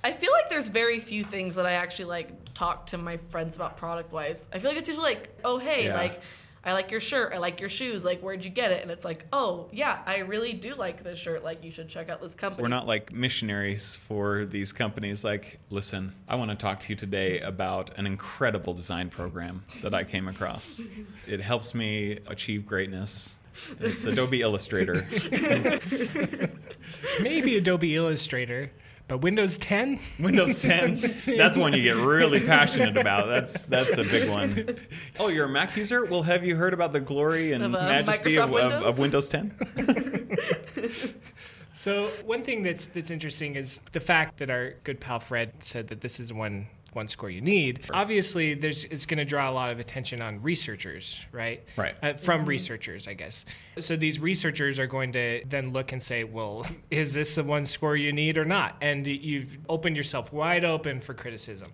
I 0.07 0.13
feel 0.13 0.31
like 0.31 0.49
there's 0.49 0.69
very 0.69 1.01
few 1.01 1.25
things 1.25 1.57
that 1.57 1.67
I 1.67 1.73
actually 1.73 2.05
like 2.05 2.55
talk 2.55 2.87
to 2.87 2.99
my 2.99 3.17
friends 3.17 3.57
about 3.57 3.77
product 3.77 4.13
wise. 4.13 4.49
I 4.53 4.61
feel 4.61 4.71
like 4.71 4.79
it's 4.79 4.89
usually 4.89 5.05
like, 5.15 5.37
oh 5.45 5.59
hey, 5.59 5.87
Yeah. 5.87 5.97
like 5.97 6.21
I 6.63 6.73
like 6.75 6.93
your 6.93 7.01
shirt, 7.01 7.33
I 7.35 7.39
like 7.39 7.59
your 7.59 7.69
shoes, 7.69 8.05
like 8.05 8.21
where'd 8.21 8.45
you 8.45 8.51
get 8.51 8.71
it? 8.71 8.83
And 8.83 8.91
it's 8.93 9.05
like, 9.05 9.27
oh 9.33 9.69
yeah, 9.73 9.99
I 10.07 10.19
really 10.19 10.53
do 10.53 10.77
like 10.77 11.03
this 11.03 11.19
shirt. 11.19 11.43
Like 11.43 11.65
you 11.65 11.73
should 11.73 11.89
check 11.89 12.09
out 12.09 12.21
this 12.23 12.37
company. 12.37 12.63
We're 12.63 12.69
not 12.69 12.87
like 12.87 13.13
missionaries 13.13 13.97
for 13.97 14.45
these 14.45 14.73
companies. 14.73 15.25
Like, 15.25 15.59
listen, 15.71 16.13
I 16.29 16.37
want 16.37 16.51
to 16.53 16.57
talk 16.57 16.79
to 16.81 16.89
you 16.91 16.97
today 16.97 17.41
about 17.41 17.99
an 17.99 18.07
incredible 18.07 18.75
design 18.75 19.11
program 19.11 19.65
that 19.83 19.93
I 19.93 20.05
came 20.05 20.29
across. 20.29 20.81
It 21.27 21.41
helps 21.41 21.75
me 21.75 22.19
achieve 22.29 22.65
greatness. 22.65 23.39
It's 23.81 24.05
Adobe 24.05 24.43
Illustrator. 24.43 25.05
Maybe 27.21 27.57
Adobe 27.57 27.97
Illustrator, 27.97 28.71
but 29.09 29.19
Windows 29.19 29.59
10. 29.59 29.99
Windows 30.19 30.59
10. 30.59 31.15
That's 31.37 31.57
one 31.57 31.73
you 31.73 31.83
get 31.83 31.97
really 31.97 32.41
passionate 32.41 32.97
about. 32.97 33.27
That's 33.27 33.67
that's 33.67 33.97
a 33.97 34.05
big 34.05 34.29
one. 34.29 34.77
Oh, 35.19 35.29
you're 35.29 35.47
a 35.47 35.49
Mac 35.49 35.77
user? 35.77 36.05
Well, 36.05 36.23
have 36.23 36.45
you 36.45 36.57
heard 36.57 36.75
about 36.75 36.93
the 36.93 37.01
glory 37.01 37.53
and 37.53 37.65
Of, 37.65 37.75
uh, 37.75 37.87
majesty 37.87 38.37
of, 38.37 38.51
Microsoft 38.51 38.73
of, 38.73 38.83
of 38.85 38.99
Windows 38.99 39.29
10? 39.29 40.37
So 41.79 42.07
one 42.25 42.43
thing 42.43 42.65
that's 42.65 42.87
that's 42.87 43.13
interesting 43.13 43.55
is 43.55 43.79
the 43.93 44.01
fact 44.01 44.39
that 44.39 44.51
our 44.51 44.75
good 44.83 44.99
pal 44.99 45.21
Fred 45.21 45.63
said 45.63 45.87
that 45.89 46.01
this 46.01 46.19
is 46.19 46.33
one 46.33 46.67
one 46.97 47.07
score 47.07 47.31
you 47.31 47.41
need. 47.41 47.85
Obviously, 47.93 48.55
there's 48.55 48.85
it's 48.85 49.07
going 49.07 49.19
to 49.19 49.25
draw 49.25 49.49
a 49.49 49.53
lot 49.53 49.71
of 49.71 49.79
attention 49.79 50.21
on 50.21 50.43
researchers, 50.43 51.21
right? 51.31 51.63
Right. 51.77 51.95
Uh, 52.03 52.15
from 52.15 52.47
researchers, 52.47 53.07
I 53.07 53.15
guess. 53.15 53.45
So 53.79 53.95
these 53.95 54.19
researchers 54.19 54.79
are 54.79 54.87
going 54.87 55.13
to 55.13 55.43
then 55.47 55.73
look 55.73 55.93
and 55.93 56.03
say, 56.03 56.25
well, 56.25 56.67
is 56.91 57.15
this 57.15 57.37
the 57.37 57.45
one 57.45 57.67
score 57.67 57.97
you 57.97 58.13
need 58.13 58.39
or 58.39 58.45
not? 58.45 58.77
And 58.81 59.07
you've 59.07 59.59
opened 59.69 59.97
yourself 59.97 60.33
wide 60.33 60.65
open 60.65 60.99
for 61.01 61.15
criticism. 61.15 61.71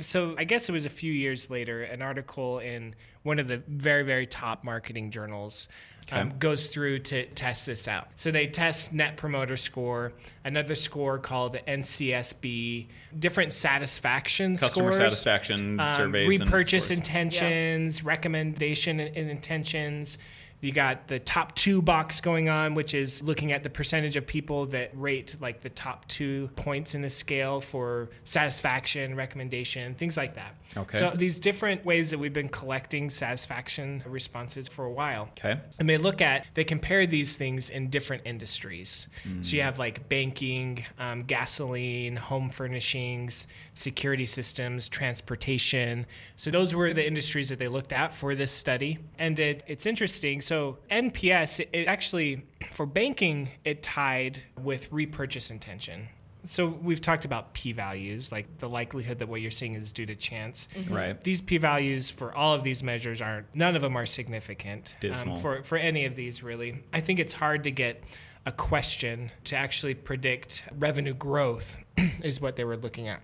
So 0.00 0.34
I 0.38 0.44
guess 0.44 0.68
it 0.68 0.72
was 0.72 0.84
a 0.84 0.90
few 0.90 1.12
years 1.12 1.50
later, 1.50 1.82
an 1.82 2.02
article 2.02 2.58
in 2.58 2.94
one 3.22 3.38
of 3.38 3.48
the 3.48 3.58
very, 3.68 4.02
very 4.02 4.26
top 4.26 4.64
marketing 4.64 5.10
journals 5.10 5.68
um, 6.12 6.32
goes 6.38 6.66
through 6.66 7.00
to 7.00 7.26
test 7.26 7.66
this 7.66 7.86
out. 7.86 8.08
So 8.16 8.30
they 8.30 8.46
test 8.46 8.92
Net 8.92 9.16
Promoter 9.16 9.56
Score, 9.56 10.12
another 10.44 10.74
score 10.74 11.18
called 11.18 11.56
NCSB, 11.66 12.86
different 13.18 13.52
satisfaction 13.52 14.56
Customer 14.56 14.92
scores, 14.92 14.96
satisfaction 14.96 15.78
um, 15.78 15.86
surveys. 15.86 16.40
repurchase 16.40 16.90
intentions, 16.90 18.02
recommendation 18.02 19.00
and, 19.00 19.16
and 19.16 19.30
intentions. 19.30 20.18
You 20.60 20.72
got 20.72 21.08
the 21.08 21.18
top 21.18 21.54
two 21.54 21.80
box 21.80 22.20
going 22.20 22.48
on, 22.48 22.74
which 22.74 22.94
is 22.94 23.22
looking 23.22 23.52
at 23.52 23.62
the 23.62 23.70
percentage 23.70 24.16
of 24.16 24.26
people 24.26 24.66
that 24.66 24.90
rate 24.94 25.36
like 25.40 25.62
the 25.62 25.70
top 25.70 26.06
two 26.08 26.50
points 26.56 26.94
in 26.94 27.04
a 27.04 27.10
scale 27.10 27.60
for 27.60 28.10
satisfaction, 28.24 29.14
recommendation, 29.14 29.94
things 29.94 30.16
like 30.16 30.34
that. 30.34 30.54
Okay. 30.76 30.98
So 30.98 31.12
these 31.14 31.40
different 31.40 31.84
ways 31.84 32.10
that 32.10 32.18
we've 32.18 32.32
been 32.32 32.48
collecting 32.48 33.10
satisfaction 33.10 34.02
responses 34.06 34.68
for 34.68 34.84
a 34.84 34.92
while. 34.92 35.30
Okay. 35.38 35.58
And 35.78 35.88
they 35.88 35.98
look 35.98 36.20
at, 36.20 36.46
they 36.54 36.64
compare 36.64 37.06
these 37.06 37.36
things 37.36 37.70
in 37.70 37.90
different 37.90 38.22
industries. 38.24 39.08
So 39.42 39.56
you 39.56 39.62
have 39.62 39.78
like 39.78 40.08
banking, 40.08 40.84
um, 40.98 41.24
gasoline, 41.24 42.16
home 42.16 42.50
furnishings, 42.50 43.46
security 43.74 44.26
systems, 44.26 44.88
transportation. 44.88 46.06
So 46.36 46.50
those 46.50 46.74
were 46.74 46.92
the 46.92 47.06
industries 47.06 47.48
that 47.48 47.58
they 47.58 47.68
looked 47.68 47.92
at 47.92 48.12
for 48.12 48.34
this 48.34 48.50
study. 48.50 48.98
And 49.18 49.38
it, 49.40 49.62
it's 49.66 49.86
interesting. 49.86 50.40
So 50.50 50.78
NPS, 50.90 51.60
it, 51.60 51.68
it 51.72 51.86
actually, 51.86 52.42
for 52.72 52.84
banking, 52.84 53.50
it 53.64 53.84
tied 53.84 54.42
with 54.60 54.90
repurchase 54.90 55.48
intention. 55.48 56.08
So 56.44 56.66
we've 56.66 57.00
talked 57.00 57.24
about 57.24 57.54
p 57.54 57.70
values, 57.70 58.32
like 58.32 58.58
the 58.58 58.68
likelihood 58.68 59.20
that 59.20 59.28
what 59.28 59.42
you're 59.42 59.52
seeing 59.52 59.74
is 59.74 59.92
due 59.92 60.06
to 60.06 60.16
chance. 60.16 60.66
Right. 60.88 61.22
These 61.22 61.40
p 61.40 61.58
values 61.58 62.10
for 62.10 62.34
all 62.34 62.52
of 62.52 62.64
these 62.64 62.82
measures 62.82 63.22
are 63.22 63.46
none 63.54 63.76
of 63.76 63.82
them 63.82 63.96
are 63.96 64.06
significant 64.06 64.88
um, 64.94 64.96
Dismal. 64.98 65.36
for 65.36 65.62
for 65.62 65.78
any 65.78 66.04
of 66.04 66.16
these 66.16 66.42
really. 66.42 66.82
I 66.92 67.00
think 67.00 67.20
it's 67.20 67.34
hard 67.34 67.62
to 67.62 67.70
get 67.70 68.02
a 68.44 68.50
question 68.50 69.30
to 69.44 69.54
actually 69.54 69.94
predict 69.94 70.64
revenue 70.76 71.14
growth 71.14 71.78
is 72.24 72.40
what 72.40 72.56
they 72.56 72.64
were 72.64 72.76
looking 72.76 73.06
at. 73.06 73.22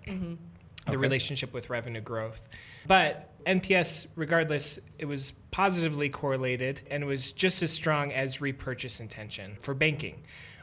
The 0.87 0.97
relationship 0.97 1.53
with 1.53 1.71
revenue 1.71 2.03
growth. 2.03 2.49
But 2.87 3.33
NPS, 3.47 4.09
regardless, 4.17 4.79
it 4.99 5.07
was 5.07 5.33
positively 5.51 6.09
correlated 6.09 6.83
and 6.91 7.07
was 7.07 7.33
just 7.33 7.63
as 7.63 7.73
strong 7.73 8.13
as 8.13 8.41
repurchase 8.41 9.01
intention 9.01 9.57
for 9.61 9.73
banking. 9.73 10.23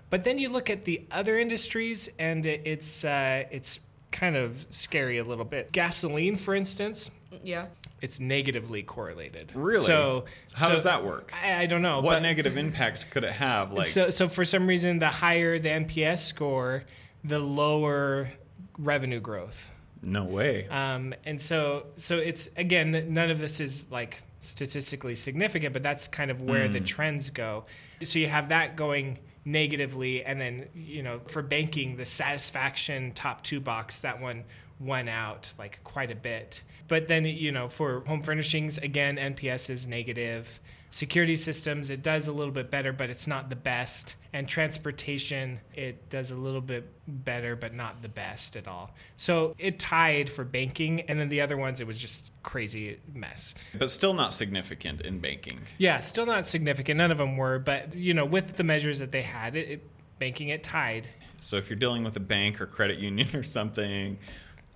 But 0.10 0.24
then 0.24 0.38
you 0.38 0.50
look 0.50 0.70
at 0.70 0.86
the 0.86 1.04
other 1.12 1.40
industries, 1.40 2.10
and 2.20 2.46
it's 2.46 3.04
uh, 3.04 3.46
it's 3.50 3.80
kind 4.12 4.36
of 4.36 4.66
scary 4.70 5.18
a 5.18 5.24
little 5.24 5.46
bit. 5.46 5.72
Gasoline, 5.72 6.36
for 6.36 6.54
instance, 6.54 7.10
yeah. 7.44 7.66
it's 8.00 8.20
negatively 8.20 8.84
correlated. 8.84 9.52
Really? 9.56 9.86
So 9.86 10.26
How 10.54 10.68
so- 10.68 10.74
does 10.74 10.84
that 10.84 11.04
work? 11.04 11.34
I, 11.44 11.62
I 11.62 11.66
don't 11.66 11.82
know. 11.82 12.02
What 12.02 12.18
but- 12.18 12.22
negative 12.22 12.58
impact 12.58 13.10
could 13.10 13.24
it 13.24 13.32
have? 13.34 13.74
Like, 13.74 13.88
so 13.88 14.12
so 14.12 14.30
for 14.30 14.46
some 14.46 14.68
reason, 14.68 15.00
the 15.00 15.08
higher 15.10 15.58
the 15.58 15.70
NPS 15.70 16.20
score, 16.20 16.84
the 17.24 17.40
lower 17.40 18.30
revenue 18.78 19.20
growth. 19.20 19.72
No 20.04 20.26
way. 20.26 20.68
Um, 20.68 21.14
and 21.26 21.40
so 21.40 21.88
so 21.98 22.18
it's 22.18 22.50
again 22.58 23.14
none 23.14 23.32
of 23.32 23.40
this 23.40 23.60
is 23.60 23.86
like 23.90 24.22
statistically 24.42 25.16
significant, 25.16 25.74
but 25.74 25.84
that's 25.84 26.08
kind 26.08 26.30
of 26.30 26.42
where 26.42 26.68
the 26.68 26.82
trends 26.82 27.30
go. 27.30 27.66
So 28.04 28.20
you 28.20 28.28
have 28.28 28.50
that 28.50 28.76
going 28.76 29.20
negatively, 29.46 30.24
and 30.24 30.40
then 30.40 30.68
you 30.76 31.02
know 31.02 31.22
for 31.28 31.42
banking, 31.42 31.96
the 31.96 32.06
satisfaction 32.06 33.14
top 33.14 33.44
two 33.44 33.60
box 33.60 34.02
that 34.02 34.22
one 34.22 34.44
won 34.80 35.08
out 35.08 35.54
like 35.58 35.80
quite 35.84 36.12
a 36.12 36.16
bit. 36.16 36.62
But 36.88 37.08
then, 37.08 37.26
you 37.26 37.52
know, 37.52 37.70
for 37.70 38.02
home 38.02 38.22
furnishings, 38.22 38.78
again, 38.78 39.16
NPS 39.18 39.70
is 39.70 39.88
negative. 39.88 40.60
Security 40.94 41.36
systems, 41.36 41.90
it 41.90 42.04
does 42.04 42.28
a 42.28 42.32
little 42.32 42.54
bit 42.54 42.70
better, 42.70 42.94
but 42.94 43.10
it's 43.10 43.26
not 43.26 43.50
the 43.50 43.56
best. 43.56 44.14
And 44.32 44.48
transportation, 44.48 45.60
it 45.74 46.08
does 46.12 46.30
a 46.30 46.36
little 46.36 46.62
bit 46.62 46.88
better, 47.08 47.56
but 47.56 47.74
not 47.74 48.04
the 48.04 48.10
best 48.10 48.56
at 48.56 48.68
all. 48.68 48.94
So 49.18 49.56
it 49.58 49.80
tied 49.80 50.30
for 50.30 50.44
banking, 50.44 51.02
and 51.02 51.20
then 51.20 51.30
the 51.30 51.42
other 51.42 51.58
ones, 51.58 51.80
it 51.80 51.88
was 51.88 51.98
just 51.98 52.30
crazy 52.44 53.00
mess. 53.12 53.56
But 53.74 53.90
still 53.90 54.14
not 54.14 54.36
significant 54.36 55.02
in 55.02 55.18
banking. 55.18 55.62
Yeah, 55.80 56.00
still 56.02 56.28
not 56.28 56.46
significant. 56.46 57.00
None 57.00 57.12
of 57.12 57.18
them 57.18 57.38
were, 57.38 57.58
but 57.58 57.96
you 57.96 58.14
know, 58.14 58.26
with 58.26 58.58
the 58.58 58.64
measures 58.64 59.00
that 59.00 59.12
they 59.12 59.24
had, 59.24 59.56
it, 59.56 59.68
it 59.68 59.90
banking 60.20 60.50
it 60.50 60.62
tied. 60.62 61.10
So 61.40 61.56
if 61.56 61.72
you're 61.72 61.80
dealing 61.80 62.04
with 62.04 62.16
a 62.18 62.20
bank 62.20 62.62
or 62.62 62.68
credit 62.68 63.00
union 63.00 63.30
or 63.36 63.42
something, 63.42 64.20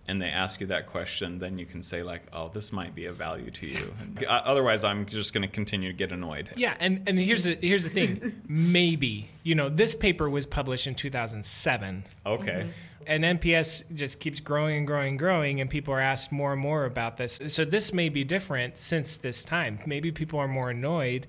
and 0.08 0.22
they 0.22 0.30
ask 0.30 0.62
you 0.62 0.68
that 0.68 0.86
question, 0.88 1.40
then 1.40 1.58
you 1.58 1.66
can 1.66 1.82
say 1.84 2.02
like, 2.04 2.24
"Oh, 2.34 2.50
this 2.54 2.72
might 2.72 2.96
be 2.96 3.06
of 3.06 3.16
value 3.16 3.52
to 3.52 3.68
you." 3.68 3.94
Uh, 4.28 4.42
Otherwise, 4.46 4.84
I'm 4.84 5.06
just 5.06 5.34
going 5.34 5.42
to 5.44 5.48
continue 5.54 5.90
to 5.90 5.96
get 5.98 6.12
annoyed. 6.12 6.50
Yeah, 6.56 6.76
and, 6.80 7.04
and 7.08 7.20
here's 7.20 7.44
the 7.44 7.58
here's 7.62 7.84
the 7.84 7.90
thing. 7.90 8.42
Maybe 8.48 9.30
you 9.44 9.56
know 9.56 9.70
this 9.70 9.94
paper 9.96 10.30
was 10.30 10.46
published 10.46 10.88
in 10.88 10.96
2007, 10.96 12.04
Okay. 12.26 12.68
and 13.06 13.24
NPS 13.24 13.84
just 13.94 14.20
keeps 14.20 14.40
growing 14.40 14.78
and 14.80 14.88
growing 14.88 15.10
and 15.10 15.20
growing, 15.20 15.62
and 15.62 15.70
people 15.70 15.94
are 15.94 16.00
asked 16.02 16.32
more 16.32 16.54
and 16.54 16.62
more 16.62 16.86
about 16.86 17.18
this. 17.18 17.40
So 17.48 17.64
this 17.66 17.94
may 17.94 18.10
be 18.10 18.24
different 18.24 18.78
since 18.78 19.18
this 19.18 19.44
time. 19.44 19.80
Maybe 19.86 20.12
people 20.12 20.40
are 20.40 20.48
more 20.48 20.70
annoyed, 20.72 21.28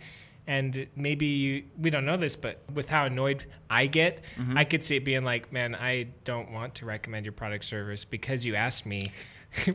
and 0.48 0.86
maybe 0.96 1.26
you, 1.26 1.64
we 1.78 1.90
don't 1.90 2.06
know 2.06 2.16
this, 2.16 2.34
but 2.34 2.62
with 2.72 2.88
how 2.88 3.04
annoyed 3.04 3.44
I 3.68 3.84
get, 3.86 4.22
mm-hmm. 4.36 4.56
I 4.56 4.64
could 4.64 4.82
see 4.82 4.96
it 4.96 5.04
being 5.04 5.22
like, 5.22 5.52
man, 5.52 5.74
I 5.74 6.08
don't 6.24 6.50
want 6.50 6.74
to 6.76 6.86
recommend 6.86 7.26
your 7.26 7.34
product 7.34 7.66
service 7.66 8.06
because 8.06 8.46
you 8.46 8.54
asked 8.54 8.86
me 8.86 9.12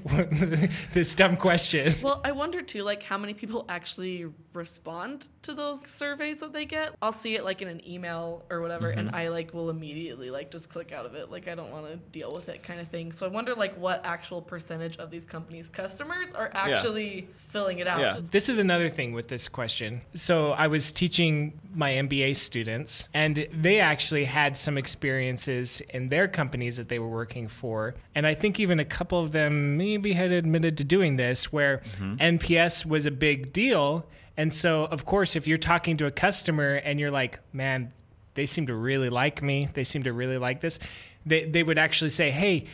this 0.93 1.15
dumb 1.15 1.35
question. 1.35 1.95
Well, 2.01 2.21
I 2.23 2.31
wonder 2.31 2.61
too, 2.61 2.83
like 2.83 3.03
how 3.03 3.17
many 3.17 3.33
people 3.33 3.65
actually 3.67 4.27
respond 4.53 5.27
to 5.41 5.53
those 5.53 5.81
surveys 5.89 6.39
that 6.39 6.53
they 6.53 6.65
get. 6.65 6.95
I'll 7.01 7.11
see 7.11 7.35
it 7.35 7.43
like 7.43 7.61
in 7.61 7.67
an 7.67 7.85
email 7.87 8.45
or 8.49 8.61
whatever, 8.61 8.91
and 8.91 9.07
mm-hmm. 9.07 9.15
I 9.15 9.27
like 9.29 9.53
will 9.53 9.69
immediately 9.69 10.29
like 10.29 10.51
just 10.51 10.69
click 10.69 10.91
out 10.91 11.05
of 11.05 11.15
it. 11.15 11.31
Like 11.31 11.47
I 11.47 11.55
don't 11.55 11.71
want 11.71 11.87
to 11.87 11.97
deal 11.97 12.33
with 12.33 12.49
it, 12.49 12.63
kind 12.63 12.79
of 12.79 12.87
thing. 12.89 13.11
So 13.11 13.25
I 13.25 13.29
wonder 13.29 13.55
like 13.55 13.75
what 13.77 14.05
actual 14.05 14.41
percentage 14.41 14.97
of 14.97 15.09
these 15.09 15.25
companies' 15.25 15.69
customers 15.69 16.33
are 16.33 16.51
actually 16.53 17.27
filling 17.37 17.79
it 17.79 17.87
out. 17.87 17.99
Yeah. 17.99 18.19
This 18.31 18.49
is 18.49 18.59
another 18.59 18.89
thing 18.89 19.11
with 19.11 19.27
this 19.27 19.49
question. 19.49 20.01
So 20.13 20.51
I 20.51 20.67
was 20.67 20.91
teaching 20.91 21.59
my 21.73 21.91
MBA 21.93 22.35
students, 22.35 23.07
and 23.13 23.47
they 23.51 23.79
actually 23.79 24.25
had 24.25 24.55
some 24.55 24.77
experiences 24.77 25.81
in 25.89 26.09
their 26.09 26.27
companies 26.27 26.77
that 26.77 26.89
they 26.89 26.99
were 26.99 27.09
working 27.09 27.47
for. 27.47 27.95
And 28.13 28.27
I 28.27 28.35
think 28.35 28.59
even 28.59 28.79
a 28.79 28.85
couple 28.85 29.19
of 29.19 29.31
them 29.31 29.62
maybe 29.63 30.13
had 30.13 30.31
admitted 30.31 30.77
to 30.77 30.83
doing 30.83 31.17
this, 31.17 31.51
where 31.51 31.81
NPS 31.99 32.85
was 32.85 33.05
a 33.05 33.11
big 33.11 33.51
deal. 33.53 34.05
And 34.37 34.53
so, 34.53 34.85
of 34.85 35.05
course, 35.05 35.35
if 35.35 35.47
you're 35.47 35.57
talking 35.57 35.97
to 35.97 36.05
a 36.05 36.11
customer 36.11 36.75
and 36.75 36.99
you're 36.99 37.11
like, 37.11 37.39
man, 37.53 37.93
they 38.35 38.45
seem 38.45 38.67
to 38.67 38.73
really 38.75 39.09
like 39.09 39.41
me, 39.43 39.67
they 39.73 39.83
seem 39.83 40.03
to 40.03 40.13
really 40.13 40.37
like 40.37 40.61
this, 40.61 40.79
they, 41.25 41.45
they 41.45 41.61
would 41.63 41.77
actually 41.77 42.09
say, 42.09 42.31
hey, 42.31 42.65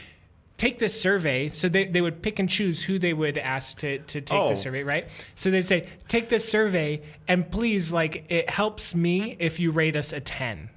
take 0.57 0.79
this 0.79 0.99
survey. 0.99 1.49
So 1.49 1.67
they, 1.67 1.85
they 1.85 1.99
would 2.01 2.21
pick 2.21 2.39
and 2.39 2.47
choose 2.49 2.83
who 2.83 2.97
they 2.97 3.13
would 3.13 3.37
ask 3.37 3.77
to, 3.79 3.99
to 3.99 4.21
take 4.21 4.37
Oh. 4.39 4.49
the 4.49 4.55
survey, 4.55 4.83
right? 4.83 5.07
So 5.35 5.51
they'd 5.51 5.67
say, 5.67 5.87
take 6.07 6.29
this 6.29 6.47
survey 6.47 7.01
and 7.27 7.49
please, 7.51 7.91
like, 7.91 8.25
it 8.31 8.49
helps 8.49 8.95
me 8.95 9.35
if 9.39 9.59
you 9.59 9.71
rate 9.71 9.95
us 9.97 10.13
a 10.13 10.19
10. 10.21 10.69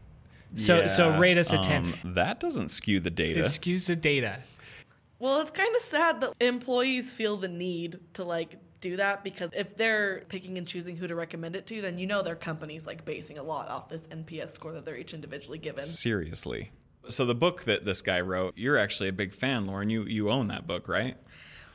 So, 0.57 0.87
so 0.89 1.19
rate 1.19 1.39
us 1.39 1.51
a 1.53 1.59
10. 1.59 1.83
um, 2.05 2.13
that 2.15 2.39
doesn't 2.39 2.69
skew 2.69 3.01
the 3.01 3.09
data. 3.11 3.41
It 3.41 3.45
skews 3.47 3.87
the 3.87 3.97
data. 3.97 4.41
Well, 5.23 5.41
it's 5.41 5.53
kind 5.53 5.73
of 5.77 5.81
sad 5.83 6.21
that 6.23 6.33
employees 6.41 7.13
feel 7.13 7.37
the 7.37 7.47
need 7.47 8.01
to 8.15 8.25
like 8.25 8.57
do 8.81 8.97
that 8.97 9.23
because 9.23 9.51
if 9.55 9.77
they're 9.77 10.25
picking 10.29 10.59
and 10.59 10.67
choosing 10.67 10.97
who 10.97 11.07
to 11.07 11.15
recommend 11.15 11.55
it 11.55 11.65
to, 11.69 11.81
then 11.81 11.97
you 11.97 12.09
know 12.09 12.23
their 12.23 12.35
company's 12.35 12.89
like 12.89 13.05
basing 13.05 13.39
a 13.39 13.43
lot 13.45 13.69
off 13.69 13.89
this 13.89 14.09
NPS 14.09 14.49
score 14.49 14.73
that 14.73 14.85
they're 14.85 14.97
each 14.97 15.15
individually 15.15 15.59
given. 15.59 15.85
Seriously. 15.85 16.73
So 17.09 17.25
the 17.25 17.37
book 17.37 17.63
that 17.63 17.85
this 17.85 18.03
guy 18.03 18.21
wrote, 18.21 18.55
you're 18.59 18.77
actually 18.77 19.11
a 19.11 19.13
big 19.13 19.33
fan, 19.33 19.65
Lauren. 19.67 19.91
You 19.91 20.03
you 20.07 20.29
own 20.29 20.49
that 20.49 20.67
book, 20.67 20.89
right? 20.89 21.17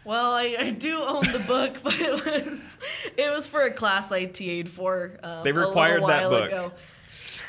Well, 0.04 0.34
I, 0.34 0.58
I 0.60 0.70
do 0.72 1.02
own 1.02 1.24
the 1.24 1.46
book, 1.48 1.78
but 1.84 1.98
it 2.02 2.12
was 2.12 2.78
it 3.16 3.32
was 3.34 3.48
for 3.48 3.62
a 3.62 3.72
class 3.72 4.12
I 4.12 4.26
TA'd 4.26 4.68
for. 4.68 5.22
Um, 5.24 5.46
They 5.46 5.52
a 5.52 5.54
little 5.54 5.70
required 5.70 6.04
that 6.08 6.30
book. 6.30 6.52
Ago. 6.52 6.74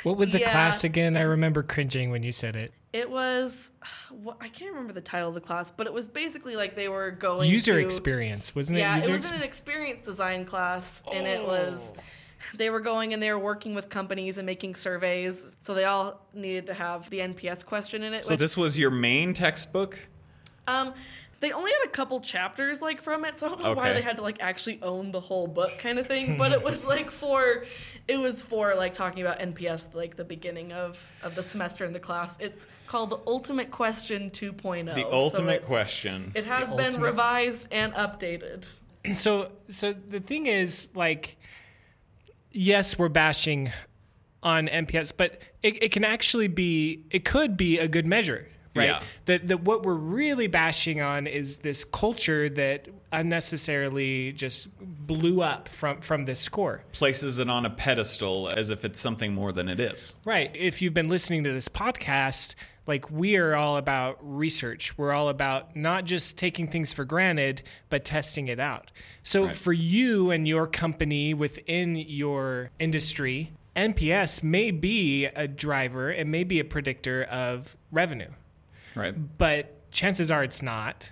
What 0.04 0.16
was 0.16 0.30
the 0.30 0.38
Yeah. 0.38 0.52
class 0.52 0.84
again? 0.84 1.16
I 1.16 1.22
remember 1.22 1.64
cringing 1.64 2.12
when 2.12 2.22
you 2.22 2.30
said 2.30 2.54
it. 2.54 2.72
It 2.92 3.10
was 3.10 3.70
what 4.10 4.36
I 4.40 4.48
can't 4.48 4.70
remember 4.72 4.92
the 4.92 5.00
title 5.00 5.28
of 5.28 5.34
the 5.34 5.40
class, 5.40 5.70
but 5.70 5.86
it 5.86 5.92
was 5.92 6.08
basically 6.08 6.56
like 6.56 6.74
they 6.74 6.88
were 6.88 7.10
going 7.10 7.48
User 7.48 7.74
to, 7.74 7.84
experience, 7.84 8.54
wasn't 8.54 8.78
it? 8.78 8.80
Yeah, 8.82 8.96
User 8.96 9.10
it 9.10 9.12
was 9.12 9.22
ex- 9.22 9.30
in 9.30 9.36
an 9.36 9.42
experience 9.42 10.04
design 10.04 10.44
class, 10.44 11.02
and 11.12 11.26
it 11.26 11.42
was 11.42 11.92
they 12.54 12.70
were 12.70 12.80
going 12.80 13.12
and 13.12 13.22
they 13.22 13.32
were 13.32 13.38
working 13.38 13.74
with 13.74 13.88
companies 13.88 14.38
and 14.38 14.46
making 14.46 14.74
surveys, 14.74 15.52
so 15.58 15.74
they 15.74 15.84
all 15.84 16.26
needed 16.34 16.66
to 16.66 16.74
have 16.74 17.08
the 17.10 17.20
NPS 17.20 17.64
question 17.64 18.02
in 18.02 18.14
it. 18.14 18.24
So 18.24 18.32
which, 18.32 18.40
this 18.40 18.56
was 18.56 18.78
your 18.78 18.90
main 18.90 19.34
textbook? 19.34 19.98
um, 20.66 20.94
they 21.40 21.52
only 21.52 21.70
had 21.70 21.86
a 21.88 21.90
couple 21.90 22.20
chapters 22.20 22.82
like 22.82 23.00
from 23.00 23.24
it, 23.24 23.38
so 23.38 23.46
I 23.46 23.48
don't 23.50 23.62
know 23.62 23.72
why 23.74 23.92
they 23.92 24.00
had 24.02 24.16
to 24.16 24.22
like 24.22 24.38
actually 24.42 24.80
own 24.82 25.12
the 25.12 25.20
whole 25.20 25.46
book 25.46 25.70
kind 25.78 25.98
of 25.98 26.06
thing. 26.06 26.36
but 26.36 26.52
it 26.52 26.62
was 26.62 26.84
like 26.94 27.10
for, 27.10 27.64
it 28.08 28.16
was 28.18 28.42
for 28.42 28.74
like 28.74 28.94
talking 28.94 29.22
about 29.22 29.38
NPS 29.38 29.94
like 29.94 30.16
the 30.16 30.24
beginning 30.24 30.72
of 30.72 31.00
of 31.22 31.34
the 31.34 31.42
semester 31.42 31.84
in 31.84 31.92
the 31.92 32.00
class. 32.00 32.36
It's 32.40 32.66
called 32.86 33.10
the 33.10 33.18
Ultimate 33.26 33.70
Question 33.70 34.30
2.0. 34.30 34.94
The 34.94 35.06
ultimate 35.06 35.52
it's- 35.54 35.68
question. 35.68 36.32
It 36.34 36.44
has 36.44 36.70
The 36.70 36.76
been 36.76 36.86
ultimate- 36.86 37.06
revised 37.06 37.68
and 37.70 37.92
updated. 37.94 38.68
so 39.14 39.52
so 39.68 39.92
the 39.92 40.20
thing 40.20 40.46
is 40.46 40.88
like 40.94 41.36
yes 42.50 42.98
we're 42.98 43.08
bashing 43.08 43.70
on 44.42 44.66
nps 44.68 45.12
but 45.16 45.38
it, 45.62 45.82
it 45.82 45.92
can 45.92 46.04
actually 46.04 46.48
be 46.48 47.04
it 47.10 47.24
could 47.24 47.56
be 47.56 47.78
a 47.78 47.86
good 47.88 48.06
measure 48.06 48.48
right 48.78 48.88
Yeah. 48.88 49.02
that 49.26 49.48
that 49.48 49.60
what 49.62 49.82
we're 49.82 49.94
really 49.94 50.46
bashing 50.46 51.00
on 51.00 51.26
is 51.26 51.58
this 51.58 51.84
culture 51.84 52.48
that 52.48 52.88
unnecessarily 53.38 54.32
just 54.32 54.68
blew 54.80 55.42
up 55.42 55.68
from 55.68 56.00
from 56.00 56.24
this 56.24 56.40
score 56.40 56.82
Places 56.92 57.38
it 57.38 57.48
on 57.48 57.64
a 57.64 57.70
pedestal 57.70 58.48
as 58.48 58.70
if 58.70 58.84
it's 58.84 58.98
something 59.00 59.32
more 59.34 59.52
than 59.52 59.68
it 59.68 59.78
is. 59.80 60.16
Right. 60.24 60.50
If 60.56 60.82
you've 60.82 60.94
been 60.94 61.08
listening 61.08 61.44
to 61.44 61.52
this 61.52 61.68
podcast, 61.68 62.54
like 62.86 63.10
we 63.10 63.36
are 63.36 63.54
all 63.54 63.76
about 63.76 64.18
research. 64.20 64.96
We're 64.98 65.12
all 65.12 65.28
about 65.28 65.76
not 65.76 66.04
just 66.04 66.36
taking 66.36 66.66
things 66.68 66.92
for 66.92 67.04
granted, 67.04 67.62
but 67.90 68.04
testing 68.04 68.48
it 68.48 68.58
out. 68.58 68.90
So 69.22 69.44
Right. 69.46 69.54
for 69.54 69.72
you 69.72 70.30
and 70.30 70.48
your 70.48 70.66
company 70.66 71.34
within 71.34 71.94
your 71.96 72.70
industry, 72.78 73.52
NPS 73.76 74.42
may 74.42 74.70
be 74.70 75.26
a 75.26 75.46
driver, 75.46 76.10
it 76.10 76.26
may 76.26 76.42
be 76.44 76.58
a 76.58 76.64
predictor 76.64 77.22
of 77.24 77.76
revenue, 77.92 78.30
Right. 78.94 79.14
but 79.38 79.90
chances 79.90 80.30
are 80.30 80.42
it's 80.44 80.62
not. 80.62 81.10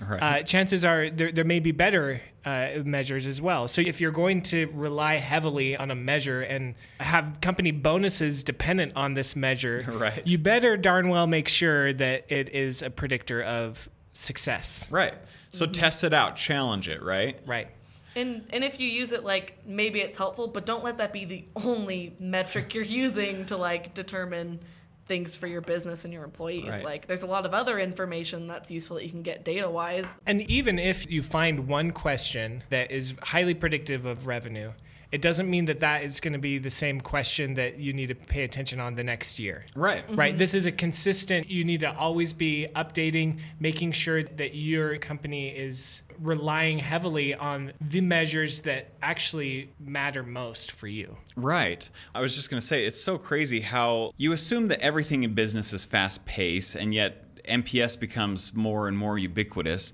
Right. 0.00 0.22
Uh, 0.22 0.40
chances 0.40 0.84
are 0.84 1.08
there, 1.08 1.32
there 1.32 1.44
may 1.44 1.58
be 1.58 1.72
better 1.72 2.20
uh, 2.44 2.68
measures 2.84 3.26
as 3.26 3.40
well. 3.40 3.66
So 3.66 3.80
if 3.80 4.00
you're 4.00 4.10
going 4.12 4.42
to 4.42 4.66
rely 4.74 5.16
heavily 5.16 5.74
on 5.76 5.90
a 5.90 5.94
measure 5.94 6.42
and 6.42 6.74
have 7.00 7.38
company 7.40 7.70
bonuses 7.70 8.42
dependent 8.44 8.92
on 8.94 9.14
this 9.14 9.34
measure, 9.34 9.84
Right. 9.92 10.22
you 10.26 10.36
better 10.38 10.76
darn 10.76 11.08
well 11.08 11.26
make 11.26 11.48
sure 11.48 11.92
that 11.94 12.26
it 12.30 12.50
is 12.50 12.82
a 12.82 12.90
predictor 12.90 13.42
of 13.42 13.88
success. 14.12 14.86
right. 14.90 15.14
So 15.50 15.64
test 15.64 16.04
it 16.04 16.12
out, 16.12 16.36
challenge 16.36 16.86
it, 16.88 17.02
right? 17.02 17.38
Right. 17.46 17.68
And 18.14 18.44
and 18.52 18.62
if 18.64 18.78
you 18.80 18.88
use 18.88 19.12
it 19.12 19.24
like 19.24 19.58
maybe 19.66 20.00
it's 20.00 20.16
helpful, 20.16 20.48
but 20.48 20.66
don't 20.66 20.84
let 20.84 20.98
that 20.98 21.12
be 21.14 21.24
the 21.24 21.44
only 21.56 22.14
metric 22.20 22.74
you're 22.74 22.84
using 22.84 23.46
to 23.46 23.56
like 23.56 23.94
determine 23.94 24.58
things 25.06 25.36
for 25.36 25.46
your 25.46 25.60
business 25.60 26.04
and 26.04 26.12
your 26.12 26.24
employees. 26.24 26.68
Right. 26.68 26.84
Like 26.84 27.06
there's 27.06 27.22
a 27.22 27.26
lot 27.26 27.46
of 27.46 27.54
other 27.54 27.78
information 27.78 28.46
that's 28.46 28.70
useful 28.70 28.96
that 28.96 29.04
you 29.04 29.10
can 29.10 29.22
get 29.22 29.44
data 29.44 29.70
wise. 29.70 30.16
And 30.26 30.42
even 30.42 30.78
if 30.78 31.10
you 31.10 31.22
find 31.22 31.68
one 31.68 31.92
question 31.92 32.64
that 32.70 32.90
is 32.90 33.14
highly 33.22 33.54
predictive 33.54 34.04
of 34.04 34.26
revenue, 34.26 34.72
it 35.12 35.22
doesn't 35.22 35.48
mean 35.48 35.66
that 35.66 35.80
that 35.80 36.02
is 36.02 36.20
going 36.20 36.32
to 36.32 36.38
be 36.38 36.58
the 36.58 36.70
same 36.70 37.00
question 37.00 37.54
that 37.54 37.78
you 37.78 37.92
need 37.92 38.08
to 38.08 38.14
pay 38.14 38.42
attention 38.44 38.80
on 38.80 38.94
the 38.94 39.04
next 39.04 39.38
year. 39.38 39.64
Right. 39.74 40.04
Right. 40.08 40.36
This 40.36 40.54
is 40.54 40.66
a 40.66 40.72
consistent, 40.72 41.48
you 41.48 41.64
need 41.64 41.80
to 41.80 41.96
always 41.96 42.32
be 42.32 42.66
updating, 42.74 43.40
making 43.60 43.92
sure 43.92 44.22
that 44.22 44.54
your 44.54 44.96
company 44.98 45.48
is 45.48 46.02
relying 46.20 46.78
heavily 46.78 47.34
on 47.34 47.72
the 47.80 48.00
measures 48.00 48.60
that 48.62 48.92
actually 49.02 49.70
matter 49.78 50.22
most 50.22 50.72
for 50.72 50.86
you. 50.86 51.16
Right. 51.36 51.88
I 52.14 52.20
was 52.20 52.34
just 52.34 52.50
going 52.50 52.60
to 52.60 52.66
say, 52.66 52.86
it's 52.86 53.00
so 53.00 53.18
crazy 53.18 53.60
how 53.60 54.12
you 54.16 54.32
assume 54.32 54.68
that 54.68 54.80
everything 54.80 55.24
in 55.24 55.34
business 55.34 55.72
is 55.72 55.84
fast 55.84 56.24
paced, 56.24 56.74
and 56.74 56.92
yet 56.94 57.42
NPS 57.44 57.98
becomes 58.00 58.54
more 58.54 58.88
and 58.88 58.96
more 58.96 59.18
ubiquitous, 59.18 59.92